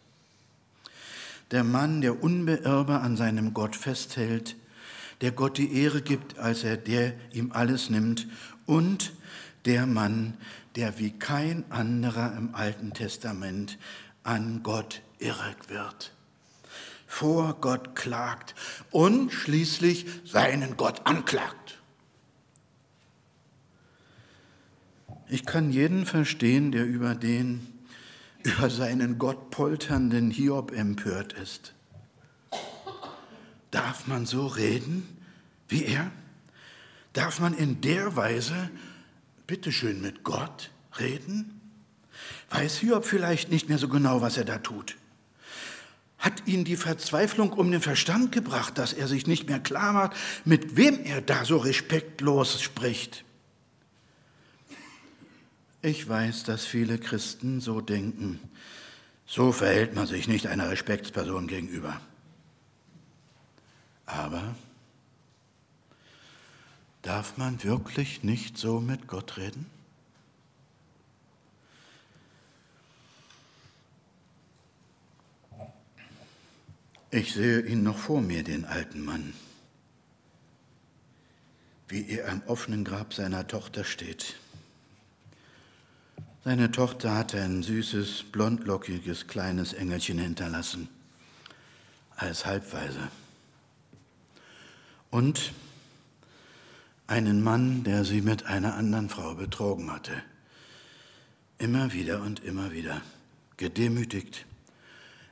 der 1.51 1.63
Mann, 1.63 2.01
der 2.01 2.23
unbeirrbar 2.23 3.01
an 3.01 3.17
seinem 3.17 3.53
Gott 3.53 3.75
festhält, 3.75 4.55
der 5.21 5.31
Gott 5.31 5.57
die 5.57 5.73
Ehre 5.81 6.01
gibt, 6.01 6.39
als 6.39 6.63
er 6.63 6.77
der 6.77 7.13
ihm 7.31 7.51
alles 7.51 7.89
nimmt, 7.89 8.27
und 8.65 9.13
der 9.65 9.85
Mann, 9.85 10.37
der 10.75 10.99
wie 10.99 11.11
kein 11.11 11.69
anderer 11.71 12.35
im 12.35 12.53
Alten 12.53 12.93
Testament 12.93 13.77
an 14.23 14.61
Gott 14.63 15.01
irre 15.19 15.55
wird, 15.67 16.13
vor 17.07 17.57
Gott 17.61 17.95
klagt 17.95 18.55
und 18.91 19.31
schließlich 19.31 20.05
seinen 20.25 20.77
Gott 20.77 21.05
anklagt. 21.05 21.79
Ich 25.27 25.45
kann 25.45 25.71
jeden 25.71 26.05
verstehen, 26.05 26.71
der 26.71 26.85
über 26.85 27.15
den 27.15 27.74
über 28.45 28.69
seinen 28.69 29.17
Gott 29.17 29.49
polternden 29.49 30.29
Hiob 30.29 30.71
empört 30.71 31.33
ist. 31.33 31.73
Darf 33.71 34.07
man 34.07 34.25
so 34.25 34.45
reden 34.47 35.07
wie 35.67 35.83
er? 35.83 36.11
Darf 37.13 37.39
man 37.39 37.53
in 37.53 37.81
der 37.81 38.15
Weise, 38.15 38.69
bitteschön, 39.47 40.01
mit 40.01 40.23
Gott 40.23 40.69
reden? 40.99 41.59
Weiß 42.51 42.77
Hiob 42.77 43.05
vielleicht 43.05 43.49
nicht 43.49 43.67
mehr 43.67 43.79
so 43.79 43.87
genau, 43.87 44.21
was 44.21 44.37
er 44.37 44.45
da 44.45 44.59
tut? 44.59 44.95
Hat 46.19 46.47
ihn 46.47 46.65
die 46.65 46.77
Verzweiflung 46.77 47.51
um 47.53 47.71
den 47.71 47.81
Verstand 47.81 48.31
gebracht, 48.31 48.77
dass 48.77 48.93
er 48.93 49.07
sich 49.07 49.27
nicht 49.27 49.47
mehr 49.49 49.59
klar 49.59 49.93
macht, 49.93 50.13
mit 50.45 50.75
wem 50.77 51.03
er 51.03 51.21
da 51.21 51.45
so 51.45 51.57
respektlos 51.57 52.61
spricht? 52.61 53.25
Ich 55.85 56.09
weiß, 56.09 56.45
dass 56.45 56.65
viele 56.65 56.97
Christen 56.97 57.61
so 57.61 57.79
denken. 57.79 58.39
So 59.27 59.51
verhält 59.51 59.93
man 59.93 60.07
sich 60.07 60.27
nicht 60.27 60.47
einer 60.47 60.71
Respektsperson 60.71 61.45
gegenüber. 61.45 62.01
Aber 64.07 64.55
darf 67.03 67.37
man 67.37 67.63
wirklich 67.63 68.23
nicht 68.23 68.57
so 68.57 68.79
mit 68.79 69.05
Gott 69.05 69.37
reden? 69.37 69.67
Ich 77.11 77.35
sehe 77.35 77.61
ihn 77.61 77.83
noch 77.83 77.99
vor 77.99 78.21
mir, 78.21 78.43
den 78.43 78.65
alten 78.65 79.05
Mann, 79.05 79.35
wie 81.87 82.09
er 82.09 82.31
am 82.31 82.41
offenen 82.47 82.83
Grab 82.83 83.13
seiner 83.13 83.45
Tochter 83.45 83.83
steht 83.83 84.39
seine 86.45 86.69
Tochter 86.69 87.15
hatte 87.15 87.41
ein 87.41 87.63
süßes, 87.63 88.25
blondlockiges, 88.31 89.25
kleines 89.25 89.73
Engelchen 89.73 90.19
hinterlassen, 90.19 90.87
als 92.15 92.45
Halbweise. 92.45 93.09
Und 95.09 95.53
einen 97.07 97.41
Mann, 97.43 97.83
der 97.83 98.05
sie 98.05 98.21
mit 98.21 98.45
einer 98.45 98.75
anderen 98.75 99.09
Frau 99.09 99.33
betrogen 99.33 99.91
hatte. 99.91 100.13
Immer 101.57 101.93
wieder 101.93 102.21
und 102.21 102.43
immer 102.43 102.71
wieder, 102.71 103.01
gedemütigt, 103.57 104.45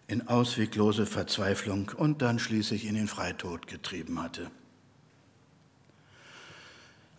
in 0.08 0.28
ausweglose 0.28 1.06
Verzweiflung 1.06 1.92
und 1.96 2.24
dann 2.24 2.40
schließlich 2.40 2.86
in 2.86 2.96
den 2.96 3.08
Freitod 3.08 3.68
getrieben 3.68 4.20
hatte. 4.20 4.50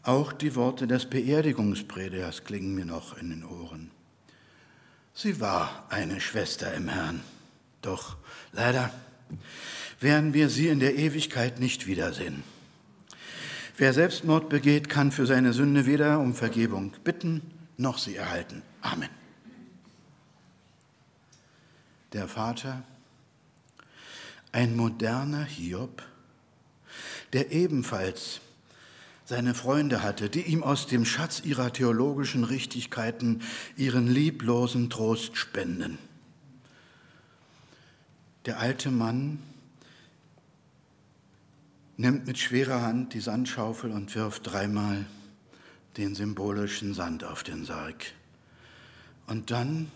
Auch 0.04 0.34
die 0.34 0.54
Worte 0.54 0.86
des 0.86 1.06
Beerdigungspredigers 1.06 2.44
klingen 2.44 2.74
mir 2.74 2.84
noch 2.84 3.16
in 3.16 3.30
den 3.30 3.44
Ohren. 3.44 3.90
Sie 5.14 5.40
war 5.40 5.86
eine 5.88 6.20
Schwester 6.20 6.74
im 6.74 6.88
Herrn, 6.88 7.22
doch 7.80 8.16
leider 8.52 8.92
werden 10.00 10.34
wir 10.34 10.50
sie 10.50 10.68
in 10.68 10.80
der 10.80 10.96
Ewigkeit 10.96 11.58
nicht 11.58 11.86
wiedersehen. 11.86 12.42
Wer 13.78 13.94
Selbstmord 13.94 14.50
begeht, 14.50 14.90
kann 14.90 15.10
für 15.10 15.24
seine 15.24 15.54
Sünde 15.54 15.86
weder 15.86 16.20
um 16.20 16.34
Vergebung 16.34 16.92
bitten, 17.02 17.40
noch 17.78 17.96
sie 17.96 18.16
erhalten. 18.16 18.62
Amen. 18.82 19.08
Der 22.12 22.28
Vater, 22.28 22.84
ein 24.52 24.76
moderner 24.76 25.44
Hiob, 25.44 26.02
der 27.32 27.50
ebenfalls 27.50 28.40
seine 29.24 29.54
Freunde 29.54 30.02
hatte, 30.02 30.28
die 30.28 30.42
ihm 30.42 30.62
aus 30.62 30.86
dem 30.86 31.04
Schatz 31.04 31.42
ihrer 31.44 31.72
theologischen 31.72 32.44
Richtigkeiten 32.44 33.42
ihren 33.76 34.06
lieblosen 34.06 34.90
Trost 34.90 35.36
spenden. 35.36 35.98
Der 38.44 38.60
alte 38.60 38.90
Mann 38.90 39.38
nimmt 41.96 42.26
mit 42.26 42.38
schwerer 42.38 42.82
Hand 42.82 43.14
die 43.14 43.20
Sandschaufel 43.20 43.90
und 43.90 44.14
wirft 44.14 44.50
dreimal 44.50 45.06
den 45.96 46.14
symbolischen 46.14 46.92
Sand 46.92 47.24
auf 47.24 47.42
den 47.42 47.64
Sarg. 47.64 48.12
Und 49.26 49.50
dann 49.50 49.90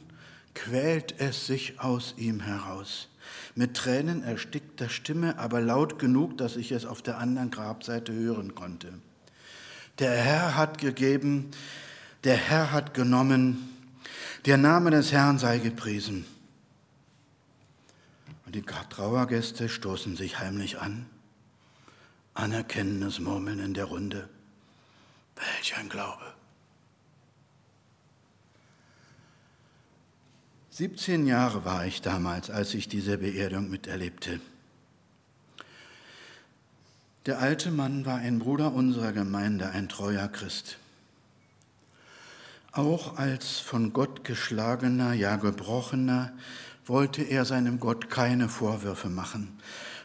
quält 0.54 1.20
es 1.20 1.46
sich 1.46 1.80
aus 1.80 2.14
ihm 2.16 2.40
heraus. 2.40 3.08
Mit 3.54 3.74
Tränen 3.74 4.22
erstickter 4.22 4.88
Stimme, 4.88 5.38
aber 5.38 5.60
laut 5.60 5.98
genug, 5.98 6.38
dass 6.38 6.56
ich 6.56 6.72
es 6.72 6.86
auf 6.86 7.02
der 7.02 7.18
anderen 7.18 7.50
Grabseite 7.50 8.14
hören 8.14 8.54
konnte. 8.54 8.94
Der 9.98 10.12
Herr 10.12 10.54
hat 10.54 10.78
gegeben, 10.78 11.50
der 12.24 12.36
Herr 12.36 12.72
hat 12.72 12.94
genommen, 12.94 13.68
der 14.46 14.56
Name 14.56 14.90
des 14.90 15.12
Herrn 15.12 15.38
sei 15.38 15.58
gepriesen. 15.58 16.24
Und 18.46 18.54
die 18.54 18.62
Trauergäste 18.62 19.68
stoßen 19.68 20.16
sich 20.16 20.38
heimlich 20.38 20.78
an. 20.78 21.06
Anerkennendes 22.34 23.18
Murmeln 23.18 23.58
in 23.58 23.74
der 23.74 23.86
Runde. 23.86 24.28
Welch 25.36 25.76
ein 25.76 25.88
Glaube. 25.88 26.34
17 30.70 31.26
Jahre 31.26 31.64
war 31.64 31.86
ich 31.86 32.02
damals, 32.02 32.50
als 32.50 32.72
ich 32.72 32.86
diese 32.86 33.18
Beerdigung 33.18 33.68
miterlebte. 33.68 34.40
Der 37.28 37.40
alte 37.40 37.70
Mann 37.70 38.06
war 38.06 38.16
ein 38.16 38.38
Bruder 38.38 38.72
unserer 38.72 39.12
Gemeinde, 39.12 39.68
ein 39.68 39.90
treuer 39.90 40.28
Christ. 40.28 40.78
Auch 42.72 43.18
als 43.18 43.58
von 43.58 43.92
Gott 43.92 44.24
geschlagener, 44.24 45.12
ja 45.12 45.36
gebrochener, 45.36 46.32
wollte 46.86 47.22
er 47.22 47.44
seinem 47.44 47.80
Gott 47.80 48.08
keine 48.08 48.48
Vorwürfe 48.48 49.10
machen, 49.10 49.60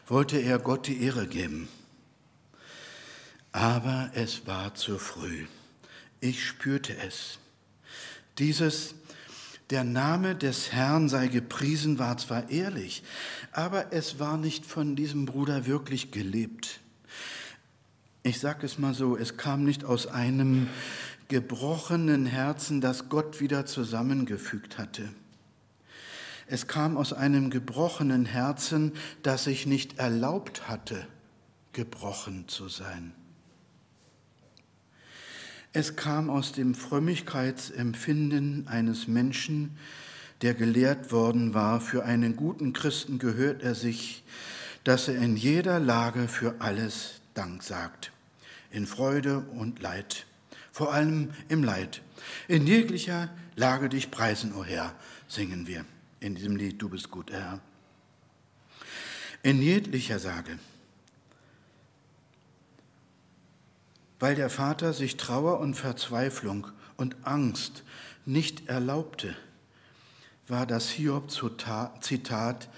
wollte 0.06 0.36
er 0.36 0.58
Gott 0.58 0.86
die 0.86 1.02
Ehre 1.02 1.26
geben. 1.26 1.66
Aber 3.52 4.10
es 4.12 4.46
war 4.46 4.74
zu 4.74 4.98
früh. 4.98 5.46
Ich 6.20 6.44
spürte 6.44 6.94
es. 6.94 7.38
Dieses 8.36 8.96
der 9.70 9.84
Name 9.84 10.34
des 10.34 10.72
Herrn 10.72 11.08
sei 11.08 11.28
gepriesen 11.28 11.98
war 11.98 12.18
zwar 12.18 12.50
ehrlich, 12.50 13.02
aber 13.50 13.94
es 13.94 14.18
war 14.18 14.36
nicht 14.36 14.66
von 14.66 14.94
diesem 14.94 15.24
Bruder 15.24 15.64
wirklich 15.64 16.10
gelebt. 16.10 16.80
Ich 18.26 18.40
sage 18.40 18.64
es 18.64 18.78
mal 18.78 18.94
so, 18.94 19.18
es 19.18 19.36
kam 19.36 19.64
nicht 19.64 19.84
aus 19.84 20.06
einem 20.06 20.68
gebrochenen 21.28 22.24
Herzen, 22.24 22.80
das 22.80 23.10
Gott 23.10 23.38
wieder 23.38 23.66
zusammengefügt 23.66 24.78
hatte. 24.78 25.10
Es 26.46 26.66
kam 26.66 26.96
aus 26.96 27.12
einem 27.12 27.50
gebrochenen 27.50 28.24
Herzen, 28.24 28.92
das 29.22 29.44
sich 29.44 29.66
nicht 29.66 29.98
erlaubt 29.98 30.68
hatte, 30.68 31.06
gebrochen 31.74 32.48
zu 32.48 32.70
sein. 32.70 33.12
Es 35.74 35.94
kam 35.94 36.30
aus 36.30 36.52
dem 36.52 36.74
Frömmigkeitsempfinden 36.74 38.68
eines 38.68 39.06
Menschen, 39.06 39.76
der 40.40 40.54
gelehrt 40.54 41.12
worden 41.12 41.52
war, 41.52 41.78
für 41.78 42.06
einen 42.06 42.36
guten 42.36 42.72
Christen 42.72 43.18
gehört 43.18 43.62
er 43.62 43.74
sich, 43.74 44.24
dass 44.82 45.08
er 45.08 45.16
in 45.16 45.36
jeder 45.36 45.78
Lage 45.78 46.26
für 46.26 46.54
alles 46.60 47.20
Dank 47.34 47.62
sagt, 47.62 48.12
in 48.74 48.86
Freude 48.86 49.38
und 49.38 49.80
Leid, 49.80 50.26
vor 50.72 50.92
allem 50.92 51.32
im 51.48 51.64
Leid. 51.64 52.02
In 52.48 52.66
jeglicher 52.66 53.30
Lage 53.56 53.88
dich 53.88 54.10
preisen, 54.10 54.52
o 54.54 54.60
oh 54.60 54.64
Herr, 54.64 54.94
singen 55.28 55.66
wir 55.66 55.84
in 56.20 56.34
diesem 56.34 56.56
Lied, 56.56 56.82
du 56.82 56.88
bist 56.88 57.10
gut, 57.10 57.30
Herr. 57.32 57.60
In 59.42 59.62
jeglicher 59.62 60.18
Sage. 60.18 60.58
weil 64.24 64.34
der 64.34 64.48
Vater 64.48 64.94
sich 64.94 65.18
Trauer 65.18 65.60
und 65.60 65.74
Verzweiflung 65.74 66.68
und 66.96 67.14
Angst 67.24 67.82
nicht 68.24 68.68
erlaubte, 68.70 69.36
war 70.48 70.66
das 70.66 70.88
Hiob-Zitat, 70.88 72.68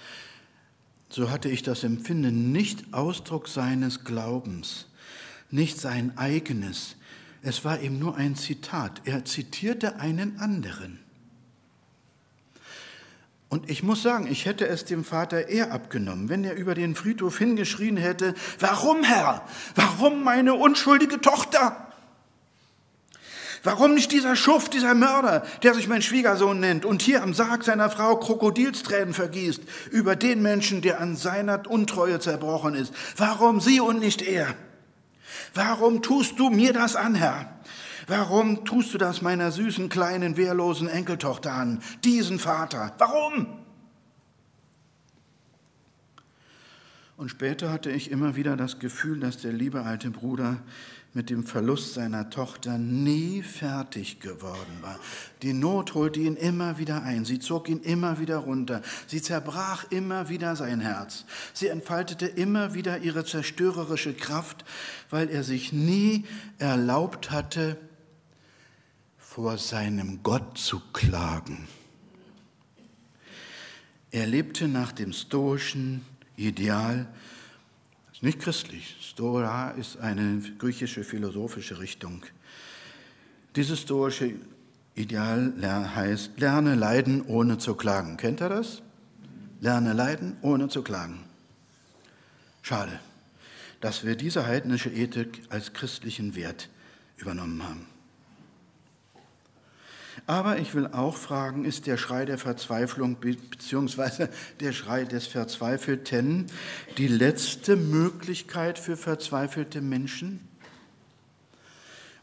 so 1.07 1.31
hatte 1.31 1.47
ich 1.47 1.63
das 1.63 1.85
Empfinden, 1.85 2.51
nicht 2.51 2.93
Ausdruck 2.93 3.47
seines 3.47 4.03
Glaubens, 4.03 4.87
nicht 5.49 5.79
sein 5.79 6.17
eigenes. 6.17 6.95
Es 7.41 7.63
war 7.63 7.79
eben 7.79 7.99
nur 7.99 8.15
ein 8.15 8.35
Zitat. 8.35 9.01
Er 9.05 9.25
zitierte 9.25 9.99
einen 9.99 10.39
anderen. 10.39 10.99
Und 13.49 13.69
ich 13.69 13.81
muss 13.81 14.03
sagen, 14.03 14.27
ich 14.29 14.45
hätte 14.45 14.67
es 14.67 14.83
dem 14.83 15.05
Vater 15.05 15.47
eher 15.47 15.71
abgenommen, 15.71 16.27
wenn 16.27 16.43
er 16.43 16.55
über 16.55 16.75
den 16.75 16.95
Friedhof 16.95 17.37
hingeschrien 17.37 17.95
hätte, 17.95 18.33
warum 18.59 19.03
Herr, 19.03 19.47
warum 19.75 20.23
meine 20.23 20.53
unschuldige 20.53 21.21
Tochter? 21.21 21.87
Warum 23.63 23.93
nicht 23.93 24.11
dieser 24.11 24.35
Schuft, 24.35 24.73
dieser 24.73 24.93
Mörder, 24.95 25.45
der 25.63 25.73
sich 25.73 25.87
mein 25.87 26.01
Schwiegersohn 26.01 26.59
nennt 26.59 26.85
und 26.85 27.01
hier 27.01 27.23
am 27.23 27.33
Sarg 27.33 27.63
seiner 27.63 27.89
Frau 27.89 28.17
Krokodilstränen 28.17 29.13
vergießt 29.13 29.61
über 29.91 30.15
den 30.15 30.41
Menschen, 30.41 30.81
der 30.81 30.99
an 30.99 31.15
seiner 31.15 31.69
Untreue 31.69 32.19
zerbrochen 32.19 32.75
ist? 32.75 32.93
Warum 33.15 33.61
sie 33.61 33.79
und 33.79 33.99
nicht 33.99 34.21
er? 34.21 34.55
Warum 35.53 36.01
tust 36.01 36.39
du 36.39 36.49
mir 36.49 36.73
das 36.73 36.95
an, 36.95 37.15
Herr? 37.15 37.57
Warum 38.07 38.63
tust 38.63 38.93
du 38.93 38.97
das 38.97 39.21
meiner 39.21 39.51
süßen, 39.51 39.89
kleinen, 39.89 40.37
wehrlosen 40.37 40.87
Enkeltochter 40.87 41.51
an, 41.51 41.81
diesen 42.03 42.39
Vater? 42.39 42.93
Warum? 42.97 43.47
Und 47.17 47.29
später 47.29 47.71
hatte 47.71 47.89
ich 47.89 48.11
immer 48.11 48.35
wieder 48.35 48.55
das 48.55 48.77
Gefühl, 48.77 49.19
dass 49.19 49.37
der 49.39 49.51
liebe 49.51 49.81
alte 49.81 50.11
Bruder 50.11 50.61
mit 51.17 51.31
dem 51.31 51.43
Verlust 51.43 51.95
seiner 51.95 52.29
Tochter 52.29 52.77
nie 52.77 53.41
fertig 53.41 54.19
geworden 54.19 54.77
war. 54.81 54.99
Die 55.41 55.51
Not 55.51 55.95
holte 55.95 56.19
ihn 56.19 56.35
immer 56.35 56.77
wieder 56.77 57.01
ein, 57.01 57.25
sie 57.25 57.39
zog 57.39 57.69
ihn 57.69 57.79
immer 57.79 58.19
wieder 58.19 58.37
runter, 58.37 58.83
sie 59.07 59.19
zerbrach 59.19 59.85
immer 59.89 60.29
wieder 60.29 60.55
sein 60.55 60.79
Herz, 60.79 61.25
sie 61.53 61.69
entfaltete 61.69 62.27
immer 62.27 62.75
wieder 62.75 62.99
ihre 62.99 63.25
zerstörerische 63.25 64.13
Kraft, 64.13 64.63
weil 65.09 65.31
er 65.31 65.43
sich 65.43 65.73
nie 65.73 66.25
erlaubt 66.59 67.31
hatte, 67.31 67.77
vor 69.17 69.57
seinem 69.57 70.21
Gott 70.21 70.59
zu 70.59 70.79
klagen. 70.93 71.67
Er 74.11 74.27
lebte 74.27 74.67
nach 74.67 74.91
dem 74.91 75.13
stoischen 75.13 76.05
Ideal, 76.35 77.07
ist 78.17 78.23
nicht 78.23 78.39
christlich. 78.39 78.95
Stoa 78.99 79.69
ist 79.77 79.97
eine 79.97 80.41
griechische 80.57 81.03
philosophische 81.03 81.77
Richtung. 81.77 82.25
Dieses 83.55 83.81
stoische 83.81 84.33
Ideal 84.95 85.53
heißt, 85.95 86.39
lerne 86.39 86.73
leiden 86.73 87.21
ohne 87.27 87.59
zu 87.59 87.75
klagen. 87.75 88.17
Kennt 88.17 88.41
ihr 88.41 88.49
das? 88.49 88.81
Lerne 89.59 89.93
leiden 89.93 90.35
ohne 90.41 90.67
zu 90.67 90.81
klagen. 90.81 91.25
Schade, 92.63 92.99
dass 93.81 94.03
wir 94.03 94.15
diese 94.15 94.47
heidnische 94.47 94.89
Ethik 94.89 95.43
als 95.49 95.73
christlichen 95.73 96.33
Wert 96.33 96.69
übernommen 97.17 97.61
haben. 97.61 97.85
Aber 100.27 100.59
ich 100.59 100.75
will 100.75 100.87
auch 100.87 101.15
fragen, 101.15 101.63
ist 101.63 101.87
der 101.87 101.95
Schrei 101.95 102.25
der 102.25 102.37
Verzweiflung 102.37 103.15
bzw. 103.15 104.27
der 104.59 104.73
Schrei 104.73 105.05
des 105.05 105.25
Verzweifelten 105.25 106.47
die 106.97 107.07
letzte 107.07 107.77
Möglichkeit 107.77 108.77
für 108.77 108.97
verzweifelte 108.97 109.81
Menschen? 109.81 110.45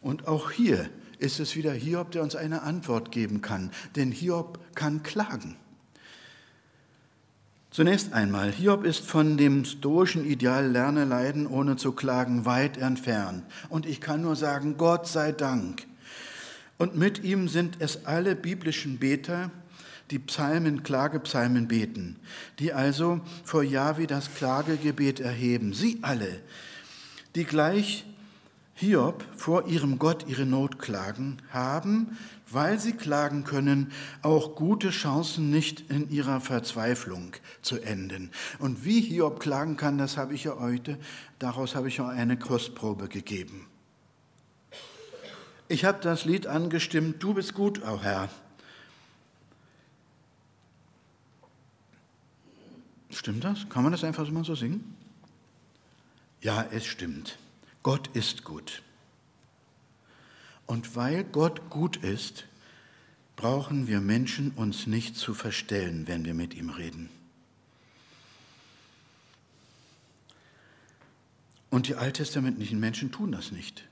Und 0.03 0.29
auch 0.29 0.51
hier 0.51 0.91
ist 1.19 1.41
es 1.41 1.57
wieder 1.57 1.73
Hiob, 1.73 2.11
der 2.11 2.23
uns 2.23 2.37
eine 2.37 2.63
Antwort 2.63 3.11
geben 3.11 3.41
kann, 3.41 3.71
denn 3.97 4.13
Hiob 4.13 4.59
kann 4.75 5.03
klagen. 5.03 5.57
Zunächst 7.71 8.13
einmal, 8.13 8.53
Hiob 8.53 8.85
ist 8.85 9.07
von 9.07 9.39
dem 9.39 9.65
stoischen 9.65 10.27
Ideal 10.27 10.71
Lerne 10.71 11.07
leiden 11.07 11.47
ohne 11.47 11.77
zu 11.77 11.93
klagen 11.93 12.45
weit 12.45 12.77
entfernt. 12.77 13.45
Und 13.71 13.87
ich 13.87 14.03
kann 14.03 14.21
nur 14.21 14.37
sagen, 14.37 14.77
Gott 14.77 15.09
sei 15.09 15.33
Dank. 15.33 15.87
Und 16.79 16.97
mit 16.97 17.23
ihm 17.23 17.49
sind 17.49 17.77
es 17.81 18.05
alle 18.07 18.35
biblischen 18.35 18.99
Beter, 18.99 19.51
die 20.11 20.19
Psalmen, 20.19 20.83
Klagepsalmen 20.83 21.69
beten, 21.69 22.17
die 22.59 22.73
also 22.73 23.21
vor 23.45 23.63
Jahwe 23.63 24.07
das 24.07 24.35
Klagegebet 24.35 25.21
erheben. 25.21 25.73
Sie 25.73 25.99
alle, 26.03 26.41
die 27.35 27.45
gleich 27.45 28.05
Hiob 28.75 29.25
vor 29.37 29.69
ihrem 29.69 29.99
Gott 29.99 30.27
ihre 30.29 30.45
Not 30.45 30.81
klagen, 30.81 31.39
haben, 31.51 32.19
weil 32.51 32.81
sie 32.81 32.93
klagen 32.93 33.45
können, 33.45 33.93
auch 34.23 34.57
gute 34.57 34.91
Chancen 34.91 35.51
nicht 35.51 35.91
in 35.91 36.11
ihrer 36.11 36.41
Verzweiflung 36.41 37.33
zu 37.63 37.81
enden. 37.81 38.31
Und 38.59 38.85
wie 38.85 39.01
Hiob 39.01 39.39
klagen 39.39 39.77
kann, 39.77 39.97
das 39.97 40.17
habe 40.17 40.35
ich 40.35 40.45
ja 40.45 40.59
heute, 40.59 40.99
daraus 41.39 41.77
habe 41.77 41.89
ich 41.89 42.01
auch 42.01 42.09
eine 42.09 42.37
Kostprobe 42.37 43.09
gegeben. 43.09 43.67
Ich 45.69 45.85
habe 45.85 46.01
das 46.03 46.25
Lied 46.25 46.47
angestimmt, 46.47 47.23
du 47.23 47.35
bist 47.35 47.55
gut, 47.55 47.83
o 47.83 47.95
oh 47.95 48.03
Herr. 48.03 48.29
Stimmt 53.11 53.45
das? 53.45 53.69
Kann 53.69 53.83
man 53.83 53.93
das 53.93 54.05
einfach 54.05 54.29
mal 54.31 54.45
so 54.45 54.55
singen? 54.55 54.95
Ja, 56.43 56.67
es 56.71 56.85
stimmt. 56.85 57.39
Gott 57.83 58.09
ist 58.09 58.45
gut. 58.45 58.83
Und 60.67 60.97
weil 60.97 61.25
Gott 61.25 61.71
gut 61.71 61.97
ist, 61.97 62.45
brauchen 63.37 63.89
wir 63.89 64.01
Menschen 64.01 64.51
uns 64.51 64.87
nicht 64.87 65.17
zu 65.17 65.35
verstellen, 65.35 66.07
wenn 66.07 66.25
wir 66.25 66.35
mit 66.35 66.55
ihm 66.55 66.71
reden. 66.71 67.09
Und 71.71 71.89
die 71.89 71.97
alttestamentlichen 71.97 72.79
Menschen 72.79 73.11
tun 73.11 73.33
das 73.33 73.51
nicht. 73.51 73.85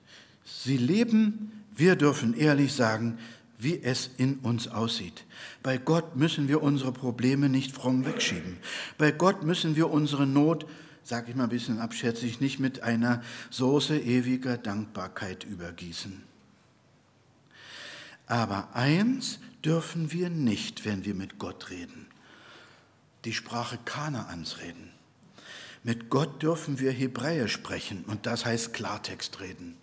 Sie 0.45 0.77
leben, 0.77 1.62
wir 1.75 1.97
dürfen 1.97 2.35
ehrlich 2.35 2.73
sagen, 2.73 3.19
wie 3.59 3.81
es 3.83 4.11
in 4.17 4.39
uns 4.39 4.69
aussieht. 4.69 5.25
Bei 5.63 5.79
Gott 5.79 6.17
müssen 6.17 6.49
wir 6.49 6.63
unsere 6.63 6.93
Probleme 6.93 7.49
nicht 7.49 7.73
fromm 7.73 8.05
wegschieben. 8.05 8.59
Bei 8.99 9.13
Gott 9.13 9.45
müssen 9.45 9.77
wir 9.77 9.91
unsere 9.91 10.27
Not, 10.27 10.67
sage 11.05 11.31
ich 11.31 11.37
mal 11.37 11.45
ein 11.45 11.51
bisschen 11.51 11.79
abschätzig, 11.79 12.41
nicht 12.41 12.59
mit 12.59 12.83
einer 12.83 13.23
Soße 13.51 13.99
ewiger 13.99 14.59
Dankbarkeit 14.59 15.45
übergießen. 15.45 16.23
Aber 18.27 18.75
eins 18.75 19.39
dürfen 19.65 20.13
wir 20.13 20.31
nicht, 20.31 20.85
wenn 20.85 21.05
wir 21.05 21.15
mit 21.15 21.39
Gott 21.39 21.71
reden. 21.71 22.07
Die 23.25 23.33
Sprache 23.33 23.79
Kanaans 23.85 24.59
reden. 24.61 24.91
Mit 25.85 26.11
Gott 26.11 26.43
dürfen 26.43 26.81
wir 26.81 26.93
Hebräisch 26.93 27.53
sprechen 27.53 28.05
und 28.07 28.27
das 28.27 28.45
heißt 28.45 28.73
Klartext 28.73 29.41
reden. 29.41 29.77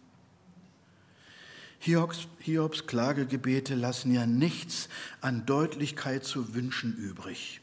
Hiobs, 1.79 2.27
Hiobs 2.39 2.87
Klagegebete 2.87 3.73
lassen 3.73 4.13
ja 4.13 4.25
nichts 4.25 4.89
an 5.21 5.45
Deutlichkeit 5.45 6.25
zu 6.25 6.53
wünschen 6.53 6.93
übrig. 6.93 7.61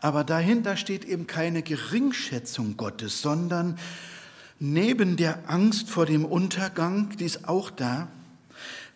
Aber 0.00 0.24
dahinter 0.24 0.76
steht 0.76 1.04
eben 1.04 1.26
keine 1.26 1.62
Geringschätzung 1.62 2.76
Gottes, 2.76 3.20
sondern 3.20 3.78
neben 4.58 5.16
der 5.16 5.50
Angst 5.50 5.90
vor 5.90 6.06
dem 6.06 6.24
Untergang, 6.24 7.10
die 7.18 7.24
ist 7.24 7.46
auch 7.48 7.70
da, 7.70 8.08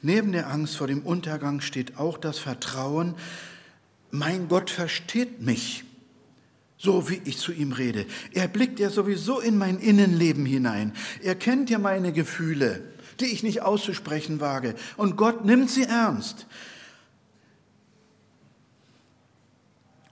neben 0.00 0.32
der 0.32 0.48
Angst 0.48 0.76
vor 0.76 0.86
dem 0.86 1.02
Untergang 1.02 1.60
steht 1.60 1.98
auch 1.98 2.16
das 2.16 2.38
Vertrauen, 2.38 3.14
mein 4.10 4.48
Gott 4.48 4.70
versteht 4.70 5.42
mich 5.42 5.84
so 6.82 7.08
wie 7.08 7.20
ich 7.24 7.38
zu 7.38 7.52
ihm 7.52 7.70
rede. 7.70 8.06
Er 8.32 8.48
blickt 8.48 8.80
ja 8.80 8.90
sowieso 8.90 9.38
in 9.38 9.56
mein 9.56 9.78
Innenleben 9.78 10.44
hinein. 10.44 10.92
Er 11.22 11.36
kennt 11.36 11.70
ja 11.70 11.78
meine 11.78 12.12
Gefühle, 12.12 12.82
die 13.20 13.26
ich 13.26 13.42
nicht 13.42 13.62
auszusprechen 13.62 14.40
wage. 14.40 14.74
Und 14.96 15.16
Gott 15.16 15.44
nimmt 15.44 15.70
sie 15.70 15.84
ernst. 15.84 16.46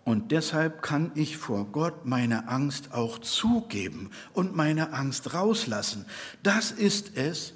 Und 0.05 0.33
deshalb 0.33 0.83
kann 0.83 1.13
ich 1.15 1.37
vor 1.37 1.67
Gott 1.67 2.05
meine 2.05 2.49
Angst 2.49 2.93
auch 2.93 3.19
zugeben 3.19 4.11
und 4.33 4.57
meine 4.57 4.93
Angst 4.93 5.35
rauslassen. 5.35 6.07
Das 6.43 6.73
ist 6.73 7.17
es, 7.17 7.53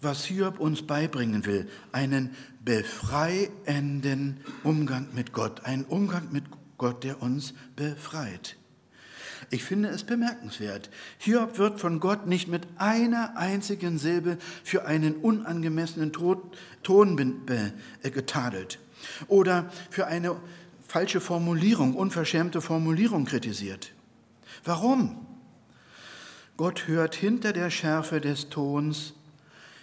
was 0.00 0.24
Hiob 0.24 0.60
uns 0.60 0.86
beibringen 0.86 1.46
will. 1.46 1.68
Einen 1.90 2.36
befreienden 2.64 4.40
Umgang 4.62 5.08
mit 5.14 5.32
Gott. 5.32 5.64
Einen 5.64 5.84
Umgang 5.84 6.28
mit 6.30 6.50
Gott 6.50 6.60
Gott, 6.78 7.04
der 7.04 7.22
uns 7.22 7.54
befreit. 7.74 8.56
Ich 9.50 9.64
finde 9.64 9.88
es 9.88 10.04
bemerkenswert. 10.04 10.90
Hiob 11.18 11.58
wird 11.58 11.80
von 11.80 12.00
Gott 12.00 12.26
nicht 12.26 12.48
mit 12.48 12.66
einer 12.78 13.36
einzigen 13.36 13.98
Silbe 13.98 14.38
für 14.64 14.86
einen 14.86 15.16
unangemessenen 15.16 16.12
Ton 16.12 17.46
äh, 18.02 18.10
getadelt 18.10 18.78
oder 19.28 19.70
für 19.90 20.06
eine 20.06 20.36
falsche 20.86 21.20
Formulierung, 21.20 21.94
unverschämte 21.94 22.60
Formulierung 22.60 23.24
kritisiert. 23.24 23.92
Warum? 24.64 25.26
Gott 26.56 26.88
hört 26.88 27.14
hinter 27.14 27.52
der 27.52 27.70
Schärfe 27.70 28.20
des 28.20 28.48
Tons 28.48 29.14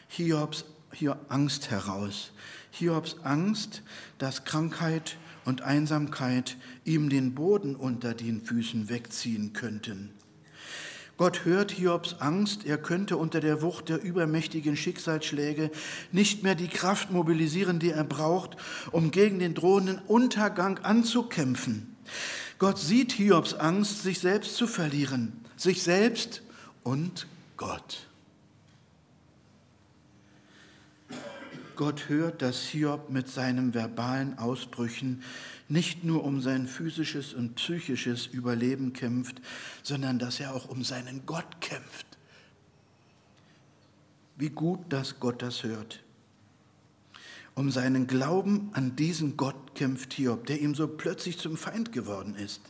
Hiobs 0.07 0.65
hier 0.91 1.19
Angst 1.29 1.71
heraus. 1.71 2.31
Hiobs 2.71 3.17
Angst, 3.23 3.83
dass 4.17 4.43
Krankheit 4.43 5.17
und 5.45 5.61
Einsamkeit 5.61 6.57
ihm 6.85 7.09
den 7.09 7.35
Boden 7.35 7.75
unter 7.75 8.13
den 8.13 8.41
Füßen 8.41 8.89
wegziehen 8.89 9.53
könnten. 9.53 10.11
Gott 11.15 11.45
hört 11.45 11.71
Hiobs 11.71 12.15
Angst, 12.19 12.65
er 12.65 12.77
könnte 12.77 13.17
unter 13.17 13.39
der 13.39 13.61
Wucht 13.61 13.89
der 13.89 14.01
übermächtigen 14.01 14.75
Schicksalsschläge 14.75 15.69
nicht 16.11 16.41
mehr 16.41 16.55
die 16.55 16.67
Kraft 16.67 17.11
mobilisieren, 17.11 17.79
die 17.79 17.91
er 17.91 18.03
braucht, 18.03 18.57
um 18.91 19.11
gegen 19.11 19.37
den 19.37 19.53
drohenden 19.53 19.99
Untergang 20.07 20.79
anzukämpfen. 20.79 21.95
Gott 22.57 22.79
sieht 22.79 23.11
Hiobs 23.11 23.53
Angst, 23.53 24.01
sich 24.01 24.19
selbst 24.19 24.55
zu 24.55 24.65
verlieren, 24.65 25.33
sich 25.55 25.83
selbst 25.83 26.41
und 26.81 27.27
Gott. 27.57 28.07
Gott 31.75 32.09
hört, 32.09 32.41
dass 32.41 32.61
Hiob 32.61 33.09
mit 33.09 33.27
seinen 33.27 33.73
verbalen 33.73 34.37
Ausbrüchen 34.37 35.23
nicht 35.69 36.03
nur 36.03 36.23
um 36.23 36.41
sein 36.41 36.67
physisches 36.67 37.33
und 37.33 37.55
psychisches 37.55 38.27
Überleben 38.27 38.93
kämpft, 38.93 39.41
sondern 39.81 40.19
dass 40.19 40.39
er 40.39 40.53
auch 40.53 40.69
um 40.69 40.83
seinen 40.83 41.25
Gott 41.25 41.61
kämpft. 41.61 42.05
Wie 44.35 44.49
gut, 44.49 44.79
dass 44.89 45.19
Gott 45.19 45.41
das 45.41 45.63
hört. 45.63 46.03
Um 47.55 47.69
seinen 47.69 48.07
Glauben 48.07 48.71
an 48.73 48.95
diesen 48.95 49.37
Gott 49.37 49.75
kämpft 49.75 50.13
Hiob, 50.13 50.47
der 50.47 50.59
ihm 50.59 50.73
so 50.73 50.87
plötzlich 50.87 51.37
zum 51.37 51.55
Feind 51.55 51.91
geworden 51.91 52.35
ist. 52.35 52.61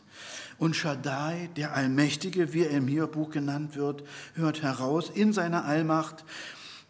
Und 0.58 0.76
Shaddai, 0.76 1.48
der 1.56 1.74
Allmächtige, 1.74 2.52
wie 2.52 2.64
er 2.64 2.70
im 2.70 2.86
Hiob-Buch 2.86 3.30
genannt 3.30 3.76
wird, 3.76 4.04
hört 4.34 4.62
heraus 4.62 5.08
in 5.08 5.32
seiner 5.32 5.64
Allmacht, 5.64 6.24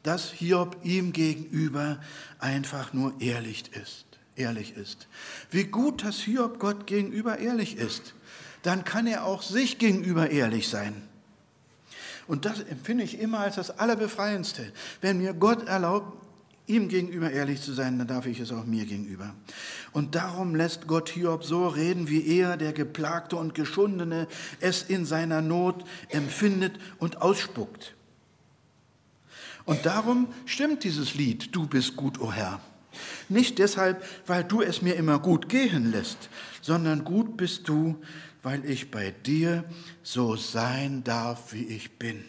dass 0.05 0.31
Hiob 0.31 0.77
ihm 0.85 1.13
gegenüber 1.13 1.99
einfach 2.39 2.93
nur 2.93 3.21
ehrlich 3.21 3.65
ist. 3.73 4.05
Ehrlich 4.37 4.77
ist. 4.77 5.09
Wie 5.51 5.65
gut, 5.65 6.05
dass 6.05 6.17
Hiob 6.19 6.59
Gott 6.61 6.87
gegenüber 6.87 7.39
ehrlich 7.39 7.77
ist. 7.77 8.15
Dann 8.63 8.85
kann 8.85 9.07
er 9.07 9.25
auch 9.25 9.43
sich 9.43 9.79
gegenüber 9.79 10.31
ehrlich 10.31 10.69
sein. 10.69 11.03
Und 12.27 12.45
das 12.45 12.61
empfinde 12.61 13.05
ich 13.05 13.19
immer 13.19 13.41
als 13.41 13.57
das 13.57 13.79
Allerbefreiendste. 13.79 14.73
Wenn 15.01 15.19
mir 15.19 15.35
Gott 15.35 15.67
erlaubt, 15.67 16.21
ihm 16.67 16.89
gegenüber 16.89 17.31
ehrlich 17.31 17.61
zu 17.61 17.73
sein, 17.73 17.99
dann 17.99 18.09
darf 18.09 18.27
ich 18.27 18.41
es 18.41 18.53
auch 18.53 18.65
mir 18.65 18.87
gegenüber. 18.87 19.35
Und 19.93 20.15
darum 20.15 20.55
lässt 20.55 20.87
Gott 20.87 21.11
Hiob 21.11 21.45
so 21.45 21.69
reden, 21.69 22.09
wie 22.09 22.27
er, 22.39 22.57
der 22.57 22.73
Geplagte 22.73 23.37
und 23.37 23.55
Geschundene, 23.55 24.27
es 24.61 24.83
in 24.83 25.05
seiner 25.05 25.43
Not 25.43 25.85
empfindet 26.09 26.79
und 26.99 27.23
ausspuckt. 27.23 27.94
Und 29.67 29.87
darum 29.87 30.29
stimmt 30.45 30.85
dieses 30.85 31.15
Lied, 31.15 31.55
du 31.55 31.67
bist 31.67 31.97
gut, 31.97 32.21
o 32.21 32.25
oh 32.27 32.33
Herr. 32.33 32.61
Nicht 33.29 33.59
deshalb, 33.59 34.05
weil 34.27 34.45
du 34.45 34.63
es 34.63 34.83
mir 34.83 34.95
immer 34.95 35.19
gut 35.19 35.49
gehen 35.49 35.91
lässt, 35.91 36.29
sondern 36.61 37.05
gut 37.05 37.37
bist 37.37 37.69
du, 37.69 38.01
weil 38.43 38.65
ich 38.67 38.91
bei 38.91 39.11
dir 39.11 39.65
so 40.03 40.37
sein 40.37 41.03
darf, 41.03 41.53
wie 41.53 41.65
ich 41.65 41.99
bin. 41.99 42.25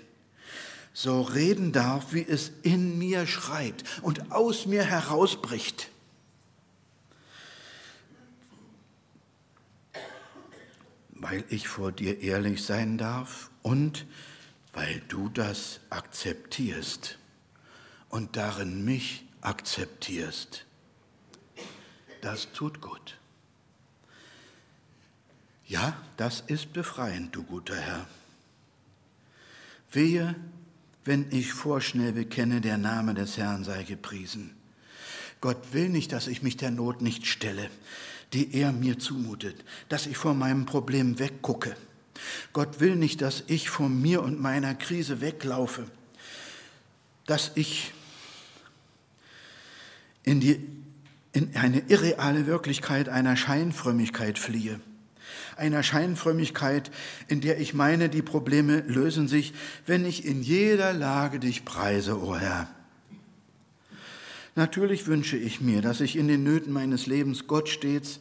So 0.94 1.22
reden 1.22 1.74
darf, 1.74 2.14
wie 2.14 2.26
es 2.26 2.52
in 2.64 2.98
mir 2.98 3.28
schreit 3.28 3.84
und 4.02 4.32
aus 4.32 4.66
mir 4.66 4.84
herausbricht. 4.84 5.90
Weil 11.12 11.44
ich 11.50 11.68
vor 11.68 11.92
dir 11.92 12.22
ehrlich 12.22 12.64
sein 12.64 12.98
darf 12.98 13.52
und 13.62 14.06
weil 14.74 15.02
du 15.10 15.28
das 15.30 15.82
akzeptierst 15.90 17.20
und 18.16 18.38
darin 18.38 18.86
mich 18.86 19.26
akzeptierst. 19.42 20.64
Das 22.22 22.50
tut 22.54 22.80
gut. 22.80 23.18
Ja, 25.68 25.98
das 26.16 26.40
ist 26.48 26.72
befreiend, 26.72 27.36
du 27.36 27.44
guter 27.44 27.76
Herr. 27.76 28.08
Wehe, 29.92 30.34
wenn 31.04 31.30
ich 31.30 31.52
vorschnell 31.52 32.14
bekenne, 32.14 32.62
der 32.62 32.78
Name 32.78 33.16
des 33.16 33.36
Herrn 33.36 33.66
sei 33.66 33.84
gepriesen. 33.84 34.56
Gott 35.42 35.74
will 35.74 35.90
nicht, 35.90 36.14
dass 36.14 36.28
ich 36.28 36.42
mich 36.42 36.56
der 36.56 36.72
Not 36.72 37.02
nicht 37.02 37.28
stelle, 37.28 37.70
die 38.32 38.56
er 38.56 38.72
mir 38.72 38.98
zumutet, 38.98 39.66
dass 39.90 40.06
ich 40.06 40.16
vor 40.16 40.36
meinem 40.36 40.66
Problem 40.66 41.20
weggucke. 41.20 41.76
Gott 42.54 42.80
will 42.80 42.96
nicht, 42.96 43.22
dass 43.22 43.44
ich 43.48 43.70
vor 43.70 43.90
mir 43.90 44.24
und 44.24 44.40
meiner 44.40 44.74
Krise 44.74 45.20
weglaufe, 45.20 45.86
dass 47.26 47.52
ich 47.56 47.92
in, 50.26 50.40
die, 50.40 50.60
in 51.32 51.56
eine 51.56 51.80
irreale 51.88 52.48
Wirklichkeit 52.48 53.08
einer 53.08 53.38
Scheinfrömmigkeit 53.38 54.38
fliehe. 54.38 54.80
Einer 55.56 55.84
Scheinfrömmigkeit, 55.84 56.92
in 57.28 57.42
der 57.42 57.60
ich 57.60 57.74
meine, 57.74 58.10
die 58.10 58.22
Probleme 58.22 58.82
lösen 58.82 59.28
sich, 59.28 59.54
wenn 59.86 60.06
ich 60.06 60.26
in 60.26 60.42
jeder 60.42 60.92
Lage 60.94 61.40
dich 61.40 61.64
preise, 61.64 62.20
o 62.20 62.32
oh 62.32 62.38
Herr. 62.38 62.68
Natürlich 64.56 65.08
wünsche 65.08 65.38
ich 65.38 65.62
mir, 65.62 65.82
dass 65.82 66.02
ich 66.02 66.16
in 66.16 66.28
den 66.28 66.44
Nöten 66.44 66.74
meines 66.74 67.08
Lebens 67.08 67.48
Gott 67.48 67.70
stets 67.70 68.20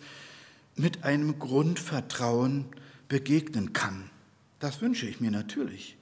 mit 0.77 1.05
einem 1.05 1.38
Grundvertrauen 1.38 2.67
begegnen 3.09 3.73
kann. 3.73 4.11
Das 4.59 4.81
wünsche 4.81 5.07
ich 5.07 5.21
mir 5.21 5.31
natürlich 5.31 5.97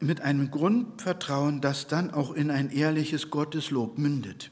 mit 0.00 0.20
einem 0.20 0.50
Grundvertrauen, 0.50 1.60
das 1.60 1.86
dann 1.86 2.10
auch 2.10 2.32
in 2.32 2.50
ein 2.50 2.70
ehrliches 2.70 3.30
Gotteslob 3.30 3.98
mündet. 3.98 4.50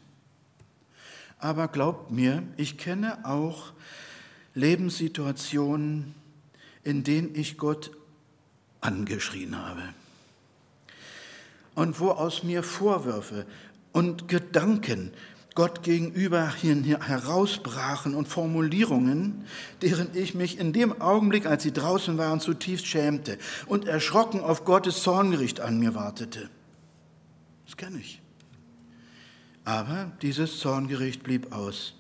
Aber 1.44 1.68
glaubt 1.68 2.11
mir, 2.11 2.42
ich 2.57 2.78
kenne 2.78 3.18
auch 3.26 3.74
Lebenssituationen, 4.54 6.14
in 6.85 7.04
denen 7.04 7.35
ich 7.35 7.59
Gott 7.59 7.90
angeschrien 8.80 9.54
habe. 9.54 9.83
Und 11.74 12.00
wo 12.00 12.12
aus 12.12 12.44
mir 12.44 12.62
Vorwürfe 12.62 13.44
und 13.92 14.26
Gedanken 14.26 15.11
Gott 15.54 15.83
gegenüber 15.83 16.50
herausbrachen 16.50 18.14
und 18.14 18.26
Formulierungen, 18.26 19.44
deren 19.83 20.16
ich 20.16 20.35
mich 20.35 20.59
in 20.59 20.72
dem 20.72 20.98
Augenblick, 21.02 21.44
als 21.44 21.62
sie 21.62 21.72
draußen 21.72 22.16
waren, 22.16 22.40
zutiefst 22.40 22.87
schämte 22.87 23.37
und 23.66 23.87
erschrocken 23.87 24.40
auf 24.40 24.64
Gottes 24.64 25.02
Zorngericht 25.02 25.61
an 25.61 25.78
mir 25.78 25.94
wartete. 25.94 26.48
Das 27.66 27.76
kenne 27.76 27.98
ich. 27.98 28.23
Aber 29.64 30.12
dieses 30.20 30.59
Zorngericht 30.59 31.22
blieb 31.22 31.53
aus. 31.53 31.94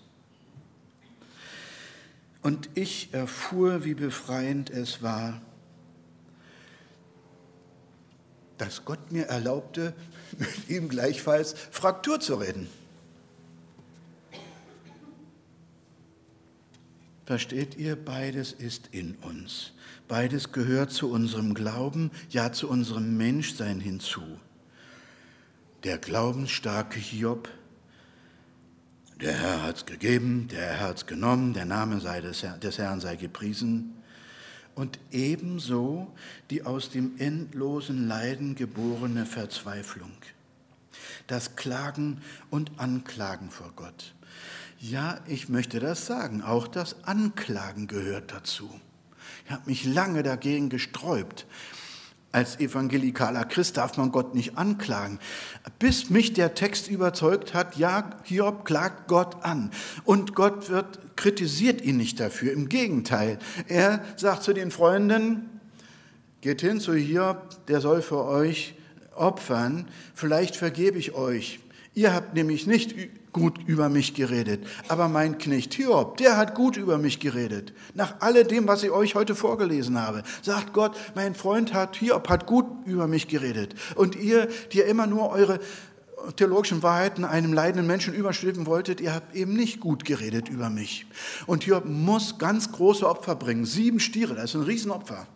Und 2.42 2.68
ich 2.74 3.12
erfuhr, 3.12 3.84
wie 3.84 3.94
befreiend 3.94 4.68
es 4.68 5.02
war, 5.02 5.40
dass 8.58 8.84
Gott 8.84 9.12
mir 9.12 9.24
erlaubte, 9.26 9.94
mit 10.38 10.68
ihm 10.68 10.88
gleichfalls 10.88 11.54
Fraktur 11.70 12.20
zu 12.20 12.34
reden. 12.34 12.68
Versteht 17.24 17.76
ihr, 17.78 17.96
beides 17.96 18.52
ist 18.52 18.90
in 18.92 19.14
uns. 19.22 19.72
Beides 20.08 20.52
gehört 20.52 20.90
zu 20.90 21.10
unserem 21.10 21.54
Glauben, 21.54 22.10
ja 22.28 22.52
zu 22.52 22.68
unserem 22.68 23.16
Menschsein 23.16 23.80
hinzu. 23.80 24.38
Der 25.84 25.98
glaubensstarke 25.98 26.98
Hiob, 26.98 27.50
der 29.20 29.34
Herr 29.34 29.62
hat 29.62 29.76
es 29.76 29.86
gegeben, 29.86 30.48
der 30.48 30.62
Herr 30.62 30.88
hat 30.88 30.96
es 30.96 31.06
genommen, 31.06 31.52
der 31.52 31.66
Name 31.66 32.00
sei 32.00 32.22
des, 32.22 32.42
Herr, 32.42 32.56
des 32.56 32.78
Herrn 32.78 33.00
sei 33.00 33.16
gepriesen. 33.16 33.94
Und 34.74 34.98
ebenso 35.10 36.10
die 36.48 36.64
aus 36.64 36.88
dem 36.88 37.18
endlosen 37.18 38.08
Leiden 38.08 38.54
geborene 38.54 39.26
Verzweiflung, 39.26 40.12
das 41.26 41.54
Klagen 41.54 42.22
und 42.50 42.72
Anklagen 42.78 43.50
vor 43.50 43.72
Gott. 43.76 44.14
Ja, 44.80 45.20
ich 45.26 45.50
möchte 45.50 45.80
das 45.80 46.06
sagen. 46.06 46.42
Auch 46.42 46.66
das 46.66 47.04
Anklagen 47.04 47.88
gehört 47.88 48.32
dazu. 48.32 48.70
Ich 49.44 49.50
habe 49.50 49.62
mich 49.66 49.84
lange 49.84 50.22
dagegen 50.22 50.70
gesträubt. 50.70 51.46
Als 52.34 52.58
evangelikaler 52.58 53.44
Christ 53.44 53.76
darf 53.76 53.96
man 53.96 54.10
Gott 54.10 54.34
nicht 54.34 54.58
anklagen. 54.58 55.20
Bis 55.78 56.10
mich 56.10 56.32
der 56.32 56.56
Text 56.56 56.88
überzeugt 56.88 57.54
hat, 57.54 57.76
ja, 57.76 58.10
Hiob 58.24 58.64
klagt 58.64 59.06
Gott 59.06 59.44
an. 59.44 59.70
Und 60.04 60.34
Gott 60.34 60.68
wird, 60.68 61.16
kritisiert 61.16 61.80
ihn 61.80 61.96
nicht 61.96 62.18
dafür. 62.18 62.52
Im 62.52 62.68
Gegenteil. 62.68 63.38
Er 63.68 64.04
sagt 64.16 64.42
zu 64.42 64.52
den 64.52 64.72
Freunden, 64.72 65.60
geht 66.40 66.60
hin 66.60 66.80
zu 66.80 66.94
Hiob, 66.94 67.64
der 67.68 67.80
soll 67.80 68.02
für 68.02 68.24
euch 68.24 68.74
opfern. 69.14 69.86
Vielleicht 70.12 70.56
vergebe 70.56 70.98
ich 70.98 71.14
euch. 71.14 71.60
Ihr 71.94 72.12
habt 72.12 72.34
nämlich 72.34 72.66
nicht 72.66 72.96
gut 73.34 73.58
über 73.66 73.90
mich 73.90 74.14
geredet. 74.14 74.66
Aber 74.88 75.08
mein 75.08 75.36
Knecht 75.36 75.74
Hiob, 75.74 76.16
der 76.16 76.38
hat 76.38 76.54
gut 76.54 76.78
über 76.78 76.96
mich 76.96 77.20
geredet. 77.20 77.74
Nach 77.92 78.20
alledem, 78.20 78.66
was 78.66 78.82
ich 78.82 78.90
euch 78.90 79.14
heute 79.14 79.34
vorgelesen 79.34 80.00
habe, 80.00 80.22
sagt 80.40 80.72
Gott, 80.72 80.96
mein 81.14 81.34
Freund 81.34 81.74
hat, 81.74 81.96
Hiob 81.96 82.30
hat 82.30 82.46
gut 82.46 82.64
über 82.86 83.06
mich 83.06 83.28
geredet. 83.28 83.74
Und 83.96 84.16
ihr, 84.16 84.48
die 84.72 84.78
ihr 84.78 84.86
immer 84.86 85.06
nur 85.06 85.30
eure 85.30 85.60
theologischen 86.36 86.82
Wahrheiten 86.82 87.24
einem 87.24 87.52
leidenden 87.52 87.86
Menschen 87.86 88.14
überstülpen 88.14 88.64
wolltet, 88.64 89.00
ihr 89.00 89.12
habt 89.12 89.34
eben 89.34 89.52
nicht 89.54 89.80
gut 89.80 90.04
geredet 90.04 90.48
über 90.48 90.70
mich. 90.70 91.04
Und 91.46 91.64
Hiob 91.64 91.84
muss 91.84 92.38
ganz 92.38 92.72
große 92.72 93.06
Opfer 93.06 93.34
bringen. 93.34 93.66
Sieben 93.66 94.00
Stiere, 94.00 94.34
das 94.34 94.50
ist 94.50 94.54
ein 94.54 94.62
Riesenopfer. 94.62 95.26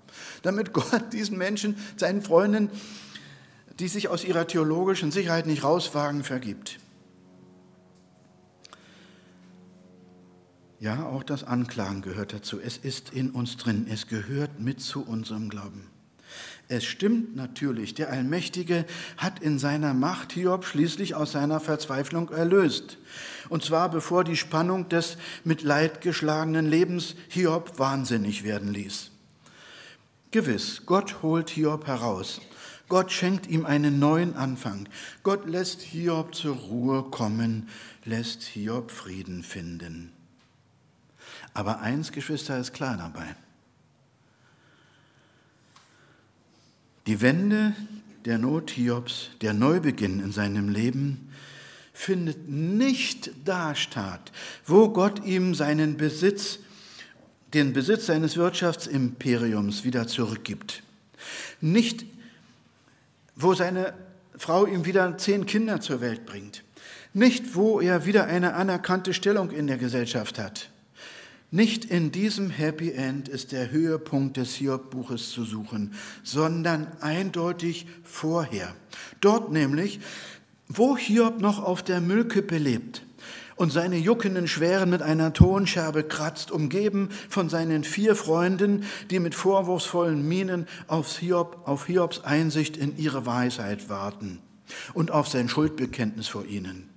Damit 0.42 0.72
Gott 0.72 1.12
diesen 1.12 1.36
Menschen, 1.36 1.76
seinen 1.96 2.22
Freunden, 2.22 2.70
die 3.80 3.88
sich 3.88 4.08
aus 4.08 4.24
ihrer 4.24 4.46
theologischen 4.46 5.10
Sicherheit 5.10 5.46
nicht 5.46 5.62
rauswagen, 5.64 6.24
vergibt. 6.24 6.78
Ja, 10.80 11.06
auch 11.06 11.24
das 11.24 11.42
Anklagen 11.42 12.02
gehört 12.02 12.32
dazu. 12.32 12.60
Es 12.60 12.76
ist 12.76 13.12
in 13.12 13.30
uns 13.30 13.56
drin. 13.56 13.86
Es 13.90 14.06
gehört 14.06 14.60
mit 14.60 14.80
zu 14.80 15.02
unserem 15.04 15.48
Glauben. 15.48 15.88
Es 16.68 16.84
stimmt 16.84 17.34
natürlich, 17.34 17.94
der 17.94 18.10
Allmächtige 18.10 18.84
hat 19.16 19.40
in 19.40 19.58
seiner 19.58 19.94
Macht 19.94 20.32
Hiob 20.32 20.64
schließlich 20.64 21.14
aus 21.14 21.32
seiner 21.32 21.60
Verzweiflung 21.60 22.30
erlöst. 22.30 22.98
Und 23.48 23.64
zwar 23.64 23.90
bevor 23.90 24.22
die 24.22 24.36
Spannung 24.36 24.88
des 24.88 25.16
mit 25.44 25.62
Leid 25.62 26.02
geschlagenen 26.02 26.66
Lebens 26.66 27.16
Hiob 27.28 27.78
wahnsinnig 27.78 28.44
werden 28.44 28.72
ließ. 28.72 29.10
Gewiss, 30.30 30.82
Gott 30.84 31.22
holt 31.22 31.48
Hiob 31.50 31.86
heraus. 31.86 32.42
Gott 32.88 33.10
schenkt 33.10 33.46
ihm 33.46 33.64
einen 33.66 33.98
neuen 33.98 34.36
Anfang. 34.36 34.88
Gott 35.22 35.46
lässt 35.46 35.80
Hiob 35.80 36.34
zur 36.34 36.54
Ruhe 36.54 37.04
kommen, 37.04 37.68
lässt 38.04 38.42
Hiob 38.42 38.90
Frieden 38.90 39.42
finden. 39.42 40.12
Aber 41.54 41.80
eins, 41.80 42.12
Geschwister, 42.12 42.58
ist 42.58 42.72
klar 42.72 42.96
dabei. 42.96 43.34
Die 47.06 47.20
Wende 47.20 47.74
der 48.26 48.38
Not 48.38 48.70
Hiobs, 48.70 49.30
der 49.40 49.54
Neubeginn 49.54 50.20
in 50.20 50.32
seinem 50.32 50.68
Leben, 50.68 51.32
findet 51.94 52.48
nicht 52.48 53.30
da 53.44 53.74
statt, 53.74 54.30
wo 54.66 54.90
Gott 54.90 55.24
ihm 55.24 55.54
seinen 55.54 55.96
Besitz, 55.96 56.58
den 57.54 57.72
Besitz 57.72 58.06
seines 58.06 58.36
Wirtschaftsimperiums 58.36 59.84
wieder 59.84 60.06
zurückgibt. 60.06 60.82
Nicht, 61.60 62.04
wo 63.34 63.54
seine 63.54 63.94
Frau 64.36 64.66
ihm 64.66 64.84
wieder 64.84 65.18
zehn 65.18 65.46
Kinder 65.46 65.80
zur 65.80 66.00
Welt 66.00 66.26
bringt. 66.26 66.62
Nicht, 67.14 67.54
wo 67.54 67.80
er 67.80 68.06
wieder 68.06 68.26
eine 68.26 68.54
anerkannte 68.54 69.14
Stellung 69.14 69.50
in 69.50 69.66
der 69.66 69.78
Gesellschaft 69.78 70.38
hat. 70.38 70.70
Nicht 71.50 71.86
in 71.86 72.12
diesem 72.12 72.50
Happy 72.50 72.92
End 72.92 73.26
ist 73.26 73.52
der 73.52 73.70
Höhepunkt 73.70 74.36
des 74.36 74.54
Hiob-Buches 74.56 75.30
zu 75.30 75.44
suchen, 75.44 75.94
sondern 76.22 76.88
eindeutig 77.00 77.86
vorher. 78.04 78.74
Dort 79.22 79.50
nämlich, 79.50 79.98
wo 80.68 80.98
Hiob 80.98 81.40
noch 81.40 81.64
auf 81.64 81.82
der 81.82 82.02
Müllkippe 82.02 82.58
lebt 82.58 83.02
und 83.56 83.72
seine 83.72 83.96
juckenden 83.96 84.46
Schweren 84.46 84.90
mit 84.90 85.00
einer 85.00 85.32
Tonscherbe 85.32 86.04
kratzt, 86.04 86.50
umgeben 86.50 87.08
von 87.30 87.48
seinen 87.48 87.82
vier 87.82 88.14
Freunden, 88.14 88.84
die 89.10 89.18
mit 89.18 89.34
vorwurfsvollen 89.34 90.28
Mienen 90.28 90.66
auf, 90.86 91.16
Hiob, 91.16 91.62
auf 91.64 91.86
Hiobs 91.86 92.20
Einsicht 92.24 92.76
in 92.76 92.98
ihre 92.98 93.24
Weisheit 93.24 93.88
warten 93.88 94.40
und 94.92 95.10
auf 95.10 95.28
sein 95.28 95.48
Schuldbekenntnis 95.48 96.28
vor 96.28 96.44
ihnen. 96.44 96.87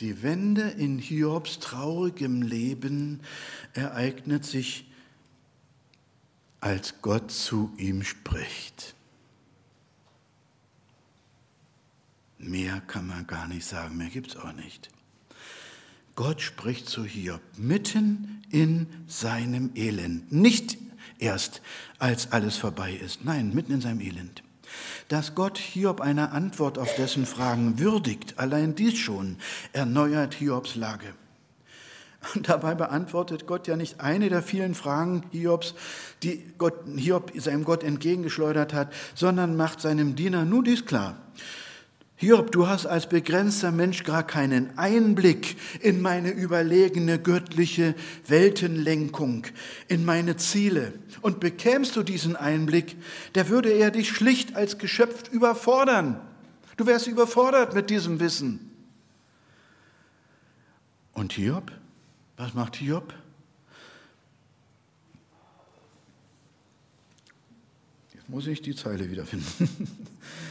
Die 0.00 0.22
Wende 0.22 0.62
in 0.62 0.98
Hiobs 0.98 1.58
traurigem 1.58 2.40
Leben 2.40 3.20
ereignet 3.74 4.46
sich, 4.46 4.86
als 6.60 7.02
Gott 7.02 7.30
zu 7.30 7.72
ihm 7.76 8.02
spricht. 8.02 8.94
Mehr 12.38 12.80
kann 12.86 13.06
man 13.06 13.26
gar 13.26 13.46
nicht 13.46 13.66
sagen, 13.66 13.98
mehr 13.98 14.08
gibt 14.08 14.28
es 14.28 14.36
auch 14.36 14.52
nicht. 14.52 14.90
Gott 16.16 16.40
spricht 16.40 16.88
zu 16.88 17.04
Hiob 17.04 17.42
mitten 17.56 18.42
in 18.50 18.86
seinem 19.06 19.70
Elend. 19.74 20.32
Nicht 20.32 20.78
erst, 21.18 21.60
als 21.98 22.32
alles 22.32 22.56
vorbei 22.56 22.94
ist, 22.94 23.24
nein, 23.24 23.54
mitten 23.54 23.72
in 23.72 23.80
seinem 23.82 24.00
Elend 24.00 24.42
dass 25.08 25.34
Gott 25.34 25.58
Hiob 25.58 26.00
eine 26.00 26.32
Antwort 26.32 26.78
auf 26.78 26.94
dessen 26.94 27.26
Fragen 27.26 27.78
würdigt, 27.78 28.38
allein 28.38 28.74
dies 28.74 28.96
schon 28.96 29.36
erneuert 29.72 30.34
Hiobs 30.34 30.76
Lage. 30.76 31.14
Und 32.34 32.48
dabei 32.48 32.74
beantwortet 32.74 33.46
Gott 33.46 33.66
ja 33.66 33.76
nicht 33.76 34.00
eine 34.00 34.28
der 34.28 34.42
vielen 34.42 34.74
Fragen 34.74 35.24
Hiobs, 35.30 35.74
die 36.22 36.52
Gott, 36.58 36.74
Hiob 36.96 37.32
seinem 37.34 37.64
Gott 37.64 37.82
entgegengeschleudert 37.82 38.74
hat, 38.74 38.92
sondern 39.14 39.56
macht 39.56 39.80
seinem 39.80 40.16
Diener 40.16 40.44
nur 40.44 40.62
dies 40.62 40.84
klar. 40.84 41.16
Hiob, 42.20 42.52
du 42.52 42.66
hast 42.66 42.84
als 42.84 43.08
begrenzter 43.08 43.72
Mensch 43.72 44.04
gar 44.04 44.22
keinen 44.22 44.76
Einblick 44.76 45.56
in 45.80 46.02
meine 46.02 46.30
überlegene 46.30 47.18
göttliche 47.18 47.94
Weltenlenkung, 48.26 49.46
in 49.88 50.04
meine 50.04 50.36
Ziele. 50.36 50.92
Und 51.22 51.40
bekämst 51.40 51.96
du 51.96 52.02
diesen 52.02 52.36
Einblick, 52.36 52.98
der 53.34 53.48
würde 53.48 53.70
er 53.70 53.90
dich 53.90 54.10
schlicht 54.10 54.54
als 54.54 54.76
Geschöpf 54.76 55.32
überfordern. 55.32 56.20
Du 56.76 56.84
wärst 56.84 57.06
überfordert 57.06 57.74
mit 57.74 57.88
diesem 57.88 58.20
Wissen. 58.20 58.70
Und 61.14 61.32
Hiob? 61.32 61.72
Was 62.36 62.52
macht 62.52 62.76
Hiob? 62.76 63.14
Jetzt 68.12 68.28
muss 68.28 68.46
ich 68.46 68.60
die 68.60 68.74
Zeile 68.74 69.10
wiederfinden. 69.10 69.88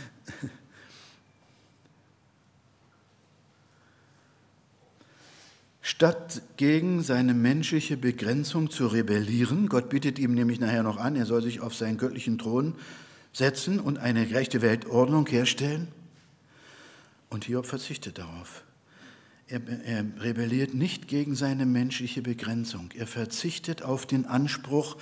Statt 5.89 6.43
gegen 6.55 7.01
seine 7.01 7.33
menschliche 7.33 7.97
Begrenzung 7.97 8.69
zu 8.69 8.85
rebellieren, 8.85 9.67
Gott 9.69 9.89
bietet 9.89 10.19
ihm 10.19 10.35
nämlich 10.35 10.59
nachher 10.59 10.83
noch 10.83 10.97
an, 10.97 11.15
er 11.15 11.25
soll 11.25 11.41
sich 11.41 11.61
auf 11.61 11.73
seinen 11.73 11.97
göttlichen 11.97 12.37
Thron 12.37 12.75
setzen 13.33 13.79
und 13.79 13.97
eine 13.97 14.27
gerechte 14.27 14.61
Weltordnung 14.61 15.25
herstellen. 15.25 15.87
Und 17.31 17.45
Hiob 17.45 17.65
verzichtet 17.65 18.19
darauf. 18.19 18.63
Er, 19.47 19.61
er, 19.67 20.05
rebelliert 20.19 20.75
nicht 20.75 21.07
gegen 21.07 21.33
seine 21.33 21.65
menschliche 21.65 22.21
Begrenzung. 22.21 22.91
Er 22.95 23.07
verzichtet 23.07 23.81
auf 23.81 24.05
den 24.05 24.27
Anspruch, 24.27 24.95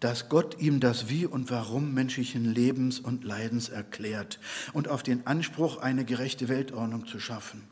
dass 0.00 0.28
Gott 0.28 0.60
ihm 0.60 0.80
das 0.80 1.08
Wie 1.08 1.26
und 1.26 1.50
Warum 1.50 1.94
menschlichen 1.94 2.44
Lebens 2.44 2.98
und 2.98 3.24
Leidens 3.24 3.68
erklärt 3.68 4.40
und 4.72 4.88
auf 4.88 5.02
den 5.02 5.26
Anspruch, 5.26 5.76
eine 5.78 6.04
gerechte 6.04 6.48
Weltordnung 6.48 7.06
zu 7.06 7.20
schaffen. 7.20 7.62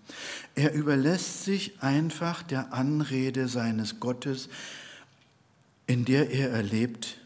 Er 0.55 0.75
überlässt 0.75 1.45
sich 1.45 1.83
einfach 1.83 2.43
der 2.43 2.73
Anrede 2.73 3.49
seines 3.49 3.99
Gottes, 3.99 4.49
in 5.87 6.05
der 6.05 6.31
er 6.31 6.51
erlebt, 6.51 7.19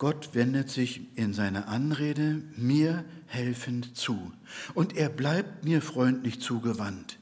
Gott 0.00 0.30
wendet 0.32 0.70
sich 0.70 1.02
in 1.14 1.34
seiner 1.34 1.68
Anrede 1.68 2.40
mir 2.56 3.04
helfend 3.26 3.98
zu 3.98 4.32
und 4.72 4.96
er 4.96 5.10
bleibt 5.10 5.62
mir 5.64 5.82
freundlich 5.82 6.40
zugewandt. 6.40 7.18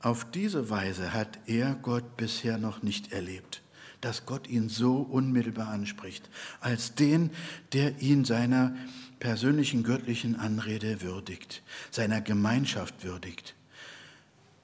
Auf 0.00 0.28
diese 0.28 0.70
Weise 0.70 1.12
hat 1.12 1.38
er 1.46 1.76
Gott 1.76 2.16
bisher 2.16 2.58
noch 2.58 2.82
nicht 2.82 3.12
erlebt, 3.12 3.62
dass 4.00 4.26
Gott 4.26 4.48
ihn 4.48 4.68
so 4.68 4.96
unmittelbar 4.96 5.68
anspricht, 5.68 6.28
als 6.60 6.94
den, 6.94 7.30
der 7.72 8.00
ihn 8.00 8.24
seiner 8.24 8.74
persönlichen 9.18 9.82
göttlichen 9.82 10.36
Anrede 10.36 11.02
würdigt, 11.02 11.62
seiner 11.90 12.20
Gemeinschaft 12.20 13.04
würdigt. 13.04 13.54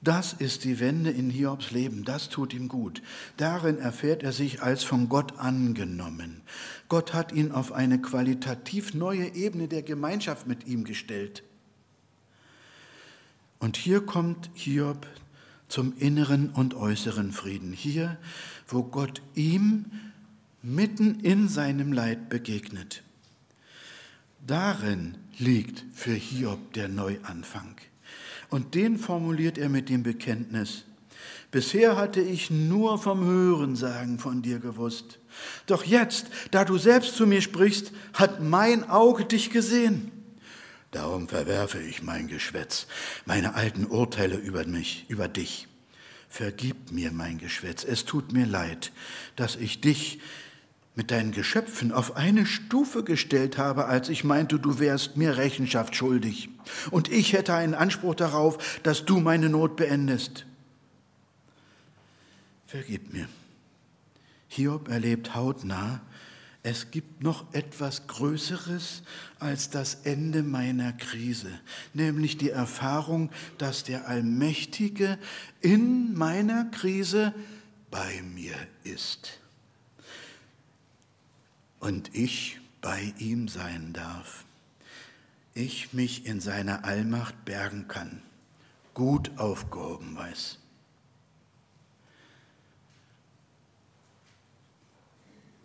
Das 0.03 0.33
ist 0.33 0.65
die 0.65 0.81
Wende 0.81 1.11
in 1.11 1.29
Hiobs 1.29 1.71
Leben, 1.71 2.03
das 2.03 2.27
tut 2.27 2.53
ihm 2.53 2.67
gut. 2.67 3.01
Darin 3.37 3.77
erfährt 3.77 4.21
er 4.21 4.33
sich 4.33 4.61
als 4.61 4.83
von 4.83 5.07
Gott 5.07 5.39
angenommen. 5.39 6.41
Gott 6.89 7.13
hat 7.13 7.31
ihn 7.31 7.53
auf 7.53 7.71
eine 7.71 8.01
qualitativ 8.01 8.93
neue 8.93 9.33
Ebene 9.33 9.69
der 9.69 9.81
Gemeinschaft 9.81 10.45
mit 10.45 10.67
ihm 10.67 10.83
gestellt. 10.83 11.43
Und 13.59 13.77
hier 13.77 14.05
kommt 14.05 14.49
Hiob 14.55 15.07
zum 15.67 15.93
inneren 15.97 16.49
und 16.49 16.73
äußeren 16.73 17.31
Frieden. 17.31 17.73
Hier, 17.73 18.17
wo 18.67 18.83
Gott 18.83 19.21
ihm 19.35 19.85
mitten 20.61 21.19
in 21.19 21.47
seinem 21.47 21.91
Leid 21.91 22.29
begegnet. 22.29 23.03
Darin 24.45 25.17
liegt 25.37 25.85
für 25.93 26.13
Hiob 26.13 26.73
der 26.73 26.89
Neuanfang. 26.89 27.75
Und 28.49 28.75
den 28.75 28.97
formuliert 28.97 29.57
er 29.57 29.69
mit 29.69 29.89
dem 29.89 30.03
Bekenntnis. 30.03 30.85
Bisher 31.51 31.97
hatte 31.97 32.21
ich 32.21 32.49
nur 32.49 32.97
vom 32.97 33.23
Hörensagen 33.23 34.19
von 34.19 34.41
dir 34.41 34.59
gewusst. 34.59 35.19
Doch 35.67 35.83
jetzt, 35.83 36.27
da 36.51 36.65
du 36.65 36.77
selbst 36.77 37.15
zu 37.15 37.27
mir 37.27 37.41
sprichst, 37.41 37.91
hat 38.13 38.41
mein 38.41 38.89
Auge 38.89 39.25
dich 39.25 39.49
gesehen. 39.49 40.11
Darum 40.93 41.27
verwerfe 41.27 41.81
ich 41.81 42.03
mein 42.03 42.27
Geschwätz, 42.27 42.85
meine 43.25 43.55
alten 43.55 43.87
Urteile 43.87 44.37
über 44.37 44.63
mich, 44.65 45.05
über 45.07 45.27
dich. 45.27 45.67
Vergib 46.29 46.91
mir 46.91 47.11
mein 47.11 47.39
Geschwätz, 47.39 47.83
es 47.83 48.05
tut 48.05 48.31
mir 48.31 48.45
leid, 48.45 48.91
dass 49.35 49.55
ich 49.55 49.81
dich 49.81 50.19
mit 50.93 51.09
deinen 51.09 51.31
Geschöpfen 51.31 51.91
auf 51.91 52.15
eine 52.15 52.45
Stufe 52.45 53.03
gestellt 53.03 53.57
habe, 53.57 53.85
als 53.85 54.07
ich 54.09 54.23
meinte, 54.23 54.59
du 54.59 54.77
wärst 54.77 55.17
mir 55.17 55.35
Rechenschaft 55.35 55.95
schuldig. 55.95 56.49
Und 56.91 57.11
ich 57.11 57.33
hätte 57.33 57.55
einen 57.55 57.73
Anspruch 57.73 58.13
darauf, 58.13 58.79
dass 58.83 59.03
du 59.03 59.19
meine 59.19 59.49
Not 59.49 59.75
beendest. 59.75 60.45
Vergib 62.67 63.11
mir. 63.11 63.27
Hiob 64.47 64.89
erlebt 64.89 65.33
hautnah, 65.33 66.01
es 66.63 66.91
gibt 66.91 67.21
noch 67.21 67.53
etwas 67.53 68.07
Größeres 68.07 69.03
als 69.37 69.69
das 69.69 69.95
Ende 70.05 70.43
meiner 70.43 70.93
Krise, 70.93 71.51
nämlich 71.93 72.37
die 72.37 72.51
Erfahrung, 72.51 73.31
dass 73.57 73.83
der 73.83 74.07
Allmächtige 74.07 75.19
in 75.59 76.13
meiner 76.13 76.65
Krise 76.65 77.33
bei 77.91 78.21
mir 78.33 78.55
ist 78.85 79.39
und 81.79 82.15
ich 82.15 82.61
bei 82.79 83.13
ihm 83.17 83.49
sein 83.49 83.91
darf. 83.91 84.45
Ich 85.53 85.91
mich 85.91 86.25
in 86.25 86.39
seiner 86.39 86.85
Allmacht 86.85 87.43
bergen 87.43 87.89
kann, 87.89 88.21
gut 88.93 89.37
aufgehoben 89.37 90.15
weiß. 90.15 90.62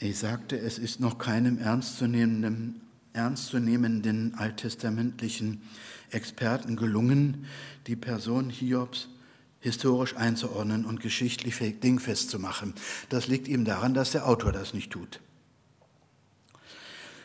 Ich 0.01 0.19
sagte, 0.19 0.57
es 0.57 0.79
ist 0.79 1.01
noch 1.01 1.19
keinem 1.19 1.59
ernstzunehmenden, 1.59 2.81
ernstzunehmenden 3.15 4.35
alttestamentlichen 4.37 5.63
Experten 6.11 6.77
gelungen, 6.77 7.47
die 7.89 7.97
Person 7.97 8.49
Hiobs 8.49 9.09
historisch 9.61 10.17
einzuordnen 10.17 10.85
und 10.85 11.01
geschichtlich 11.01 11.57
dingfest 11.81 12.31
zu 12.31 12.39
machen. 12.39 12.75
Das 13.09 13.27
liegt 13.27 13.49
ihm 13.49 13.65
daran, 13.65 13.93
dass 13.93 14.13
der 14.13 14.29
Autor 14.29 14.53
das 14.53 14.73
nicht 14.73 14.93
tut. 14.93 15.21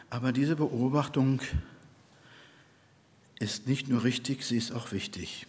Aber 0.10 0.32
diese 0.32 0.56
Beobachtung 0.56 1.42
ist 3.40 3.68
nicht 3.68 3.88
nur 3.88 4.04
richtig, 4.04 4.44
sie 4.44 4.58
ist 4.58 4.72
auch 4.72 4.92
wichtig. 4.92 5.46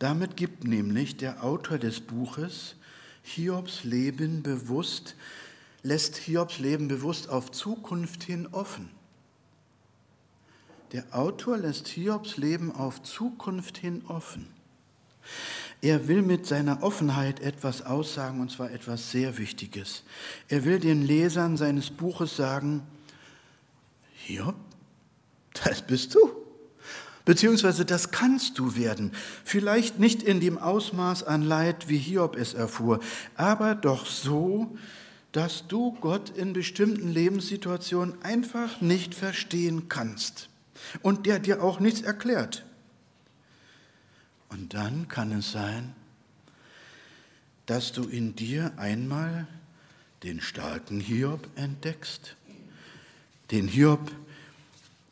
Damit 0.00 0.36
gibt 0.36 0.64
nämlich 0.64 1.18
der 1.18 1.44
Autor 1.44 1.78
des 1.78 2.00
Buches 2.00 2.74
Hiobs 3.22 3.84
Leben 3.84 4.42
bewusst, 4.42 5.14
lässt 5.82 6.16
Hiobs 6.16 6.58
Leben 6.58 6.88
bewusst 6.88 7.28
auf 7.28 7.50
Zukunft 7.50 8.22
hin 8.24 8.48
offen. 8.52 8.90
Der 10.92 11.04
Autor 11.12 11.58
lässt 11.58 11.88
Hiobs 11.88 12.36
Leben 12.36 12.74
auf 12.74 13.02
Zukunft 13.02 13.78
hin 13.78 14.02
offen. 14.08 14.48
Er 15.82 16.08
will 16.08 16.22
mit 16.22 16.46
seiner 16.46 16.82
Offenheit 16.82 17.40
etwas 17.40 17.82
aussagen, 17.82 18.40
und 18.40 18.50
zwar 18.50 18.70
etwas 18.70 19.10
sehr 19.10 19.38
Wichtiges. 19.38 20.02
Er 20.48 20.64
will 20.64 20.78
den 20.78 21.02
Lesern 21.02 21.56
seines 21.56 21.90
Buches 21.90 22.36
sagen, 22.36 22.82
Hiob, 24.12 24.56
das 25.64 25.82
bist 25.82 26.14
du. 26.14 26.30
Beziehungsweise 27.24 27.84
das 27.84 28.10
kannst 28.10 28.58
du 28.58 28.76
werden. 28.76 29.12
Vielleicht 29.44 29.98
nicht 29.98 30.22
in 30.22 30.40
dem 30.40 30.58
Ausmaß 30.58 31.22
an 31.22 31.42
Leid, 31.42 31.88
wie 31.88 31.98
Hiob 31.98 32.36
es 32.36 32.54
erfuhr, 32.54 33.00
aber 33.36 33.74
doch 33.74 34.06
so, 34.06 34.76
dass 35.32 35.66
du 35.68 35.92
Gott 36.00 36.30
in 36.30 36.52
bestimmten 36.52 37.10
Lebenssituationen 37.10 38.20
einfach 38.22 38.80
nicht 38.80 39.14
verstehen 39.14 39.88
kannst 39.88 40.48
und 41.02 41.26
der 41.26 41.38
dir 41.38 41.62
auch 41.62 41.80
nichts 41.80 42.02
erklärt. 42.02 42.64
Und 44.48 44.74
dann 44.74 45.06
kann 45.08 45.30
es 45.32 45.52
sein, 45.52 45.94
dass 47.66 47.92
du 47.92 48.04
in 48.04 48.34
dir 48.34 48.72
einmal 48.76 49.46
den 50.24 50.40
starken 50.40 51.00
Hiob 51.00 51.46
entdeckst 51.54 52.36
den 53.50 53.68
Hiob, 53.68 54.10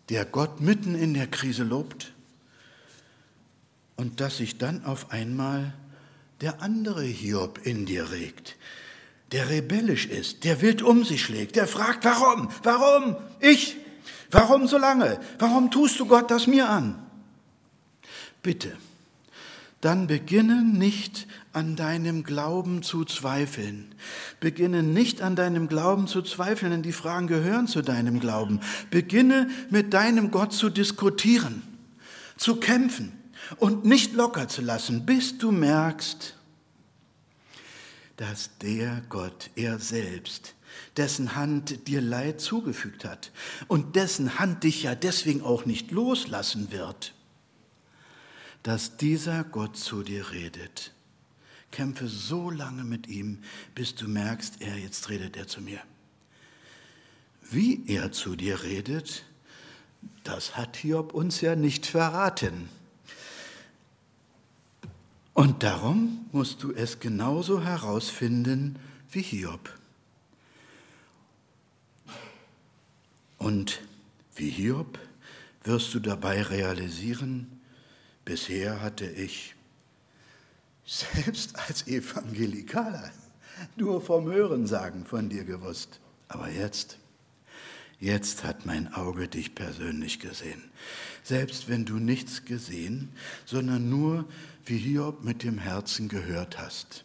der 0.08 0.24
Gott 0.24 0.60
mitten 0.60 0.94
in 0.94 1.14
der 1.14 1.26
Krise 1.26 1.64
lobt 1.64 2.12
und 3.96 4.20
dass 4.20 4.38
sich 4.38 4.58
dann 4.58 4.84
auf 4.84 5.10
einmal 5.10 5.74
der 6.40 6.62
andere 6.62 7.02
Hiob 7.02 7.66
in 7.66 7.84
dir 7.84 8.10
regt, 8.10 8.56
der 9.32 9.50
rebellisch 9.50 10.06
ist, 10.06 10.44
der 10.44 10.60
wild 10.62 10.82
um 10.82 11.04
sich 11.04 11.22
schlägt, 11.22 11.56
der 11.56 11.66
fragt, 11.66 12.04
warum, 12.04 12.48
warum, 12.62 13.16
ich, 13.40 13.76
warum 14.30 14.66
so 14.66 14.78
lange, 14.78 15.20
warum 15.38 15.70
tust 15.70 16.00
du 16.00 16.06
Gott 16.06 16.30
das 16.30 16.46
mir 16.46 16.68
an? 16.68 16.98
Bitte, 18.42 18.76
dann 19.80 20.06
beginne 20.06 20.62
nicht 20.62 21.26
an 21.52 21.76
deinem 21.76 22.24
Glauben 22.24 22.82
zu 22.82 23.04
zweifeln. 23.04 23.94
Beginne 24.40 24.82
nicht 24.82 25.22
an 25.22 25.36
deinem 25.36 25.68
Glauben 25.68 26.06
zu 26.06 26.22
zweifeln, 26.22 26.70
denn 26.70 26.82
die 26.82 26.92
Fragen 26.92 27.26
gehören 27.26 27.66
zu 27.66 27.82
deinem 27.82 28.20
Glauben. 28.20 28.60
Beginne 28.90 29.48
mit 29.70 29.92
deinem 29.92 30.30
Gott 30.30 30.52
zu 30.52 30.70
diskutieren, 30.70 31.62
zu 32.36 32.56
kämpfen 32.56 33.12
und 33.58 33.84
nicht 33.84 34.14
locker 34.14 34.48
zu 34.48 34.62
lassen, 34.62 35.06
bis 35.06 35.38
du 35.38 35.52
merkst, 35.52 36.34
dass 38.18 38.50
der 38.58 39.00
Gott, 39.08 39.50
er 39.54 39.78
selbst, 39.78 40.54
dessen 40.96 41.36
Hand 41.36 41.86
dir 41.86 42.00
Leid 42.00 42.40
zugefügt 42.40 43.04
hat 43.04 43.30
und 43.68 43.94
dessen 43.96 44.40
Hand 44.40 44.64
dich 44.64 44.82
ja 44.82 44.94
deswegen 44.96 45.40
auch 45.42 45.64
nicht 45.64 45.92
loslassen 45.92 46.72
wird, 46.72 47.14
dass 48.64 48.96
dieser 48.96 49.44
Gott 49.44 49.76
zu 49.76 50.02
dir 50.02 50.32
redet. 50.32 50.92
Kämpfe 51.70 52.08
so 52.08 52.50
lange 52.50 52.82
mit 52.82 53.06
ihm, 53.06 53.38
bis 53.76 53.94
du 53.94 54.08
merkst, 54.08 54.62
er 54.62 54.76
jetzt 54.76 55.08
redet 55.10 55.36
er 55.36 55.46
zu 55.46 55.60
mir. 55.60 55.80
Wie 57.50 57.84
er 57.86 58.10
zu 58.10 58.34
dir 58.34 58.64
redet, 58.64 59.24
das 60.24 60.56
hat 60.56 60.76
Hiob 60.76 61.14
uns 61.14 61.40
ja 61.40 61.54
nicht 61.54 61.86
verraten. 61.86 62.68
Und 65.38 65.62
darum 65.62 66.26
musst 66.32 66.64
du 66.64 66.72
es 66.72 66.98
genauso 66.98 67.62
herausfinden 67.62 68.76
wie 69.12 69.22
Hiob. 69.22 69.72
Und 73.36 73.80
wie 74.34 74.50
Hiob 74.50 74.98
wirst 75.62 75.94
du 75.94 76.00
dabei 76.00 76.42
realisieren, 76.42 77.60
bisher 78.24 78.82
hatte 78.82 79.06
ich 79.06 79.54
selbst 80.84 81.56
als 81.56 81.86
Evangelikaler 81.86 83.12
nur 83.76 84.00
vom 84.00 84.26
Hörensagen 84.26 85.06
von 85.06 85.28
dir 85.28 85.44
gewusst. 85.44 86.00
Aber 86.26 86.50
jetzt, 86.50 86.98
jetzt 88.00 88.42
hat 88.42 88.66
mein 88.66 88.92
Auge 88.92 89.28
dich 89.28 89.54
persönlich 89.54 90.18
gesehen. 90.18 90.64
Selbst 91.28 91.68
wenn 91.68 91.84
du 91.84 91.98
nichts 91.98 92.46
gesehen, 92.46 93.10
sondern 93.44 93.90
nur, 93.90 94.26
wie 94.64 94.78
Hiob 94.78 95.24
mit 95.24 95.42
dem 95.42 95.58
Herzen 95.58 96.08
gehört 96.08 96.58
hast. 96.58 97.04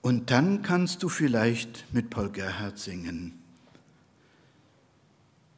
Und 0.00 0.30
dann 0.30 0.62
kannst 0.62 1.02
du 1.02 1.10
vielleicht 1.10 1.84
mit 1.92 2.08
Paul 2.08 2.30
Gerhard 2.30 2.78
singen. 2.78 3.38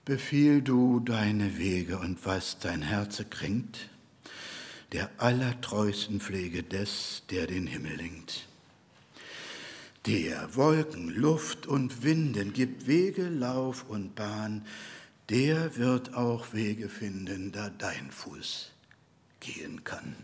Befiehl 0.05 0.61
du 0.61 0.99
deine 0.99 1.57
Wege 1.57 2.01
und 2.01 2.26
was 2.26 2.59
dein 2.59 2.82
Herze 2.82 3.24
kränkt, 3.24 3.91
der 4.91 5.09
allertreuesten 5.18 6.18
Pflege 6.18 6.64
des, 6.64 7.22
der 7.30 7.47
den 7.47 7.68
Himmel 7.68 7.95
lenkt. 7.95 8.49
Der 10.07 10.55
Wolken, 10.55 11.09
Luft 11.09 11.66
und 11.66 12.02
Winden 12.02 12.52
gibt 12.52 12.86
Wege, 12.86 13.28
Lauf 13.28 13.86
und 13.88 14.14
Bahn, 14.14 14.66
der 15.30 15.76
wird 15.76 16.12
auch 16.12 16.52
Wege 16.52 16.90
finden, 16.90 17.52
da 17.52 17.70
dein 17.70 18.11
Fuß 18.11 18.70
gehen 19.40 19.82
kann. 19.82 20.14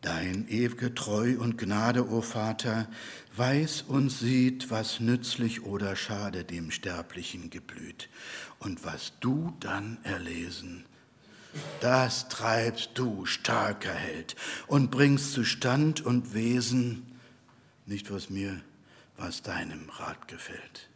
Dein 0.00 0.48
ewige 0.48 0.94
Treu 0.94 1.36
und 1.38 1.58
Gnade, 1.58 2.08
o 2.08 2.22
Vater, 2.22 2.88
weiß 3.36 3.82
und 3.82 4.10
sieht, 4.10 4.70
was 4.70 4.98
nützlich 4.98 5.62
oder 5.62 5.94
schade 5.94 6.42
dem 6.42 6.72
Sterblichen 6.72 7.50
geblüht. 7.50 8.08
Und 8.58 8.84
was 8.84 9.12
du 9.20 9.54
dann 9.60 9.98
erlesen, 10.02 10.84
das 11.80 12.28
treibst 12.28 12.90
du, 12.94 13.26
starker 13.26 13.92
Held, 13.92 14.36
und 14.66 14.90
bringst 14.90 15.32
zu 15.32 15.44
Stand 15.44 16.00
und 16.04 16.34
Wesen 16.34 17.06
nicht 17.86 18.10
was 18.10 18.30
mir, 18.30 18.60
was 19.16 19.42
deinem 19.42 19.88
Rat 19.90 20.28
gefällt. 20.28 20.88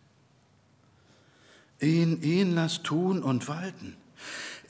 Ihn, 1.80 2.22
ihn 2.22 2.54
lass 2.54 2.82
tun 2.82 3.22
und 3.22 3.48
walten 3.48 3.96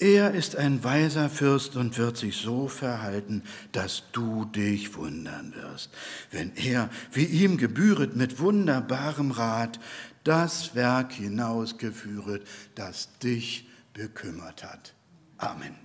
er 0.02 0.32
ist 0.32 0.56
ein 0.56 0.82
weiser 0.82 1.30
Fürst 1.30 1.76
und 1.76 1.96
wird 1.96 2.16
sich 2.16 2.36
so 2.36 2.66
verhalten, 2.66 3.44
dass 3.70 4.02
du 4.10 4.44
dich 4.46 4.96
wundern 4.96 5.54
wirst, 5.54 5.90
wenn 6.32 6.52
er, 6.56 6.90
wie 7.12 7.24
ihm 7.24 7.56
gebühret, 7.56 8.16
mit 8.16 8.40
wunderbarem 8.40 9.30
Rat 9.30 9.78
das 10.24 10.74
Werk 10.74 11.12
hinausgeführet, 11.12 12.44
das 12.74 13.16
dich 13.20 13.68
bekümmert 13.94 14.64
hat. 14.64 14.92
Amen. 15.42 15.81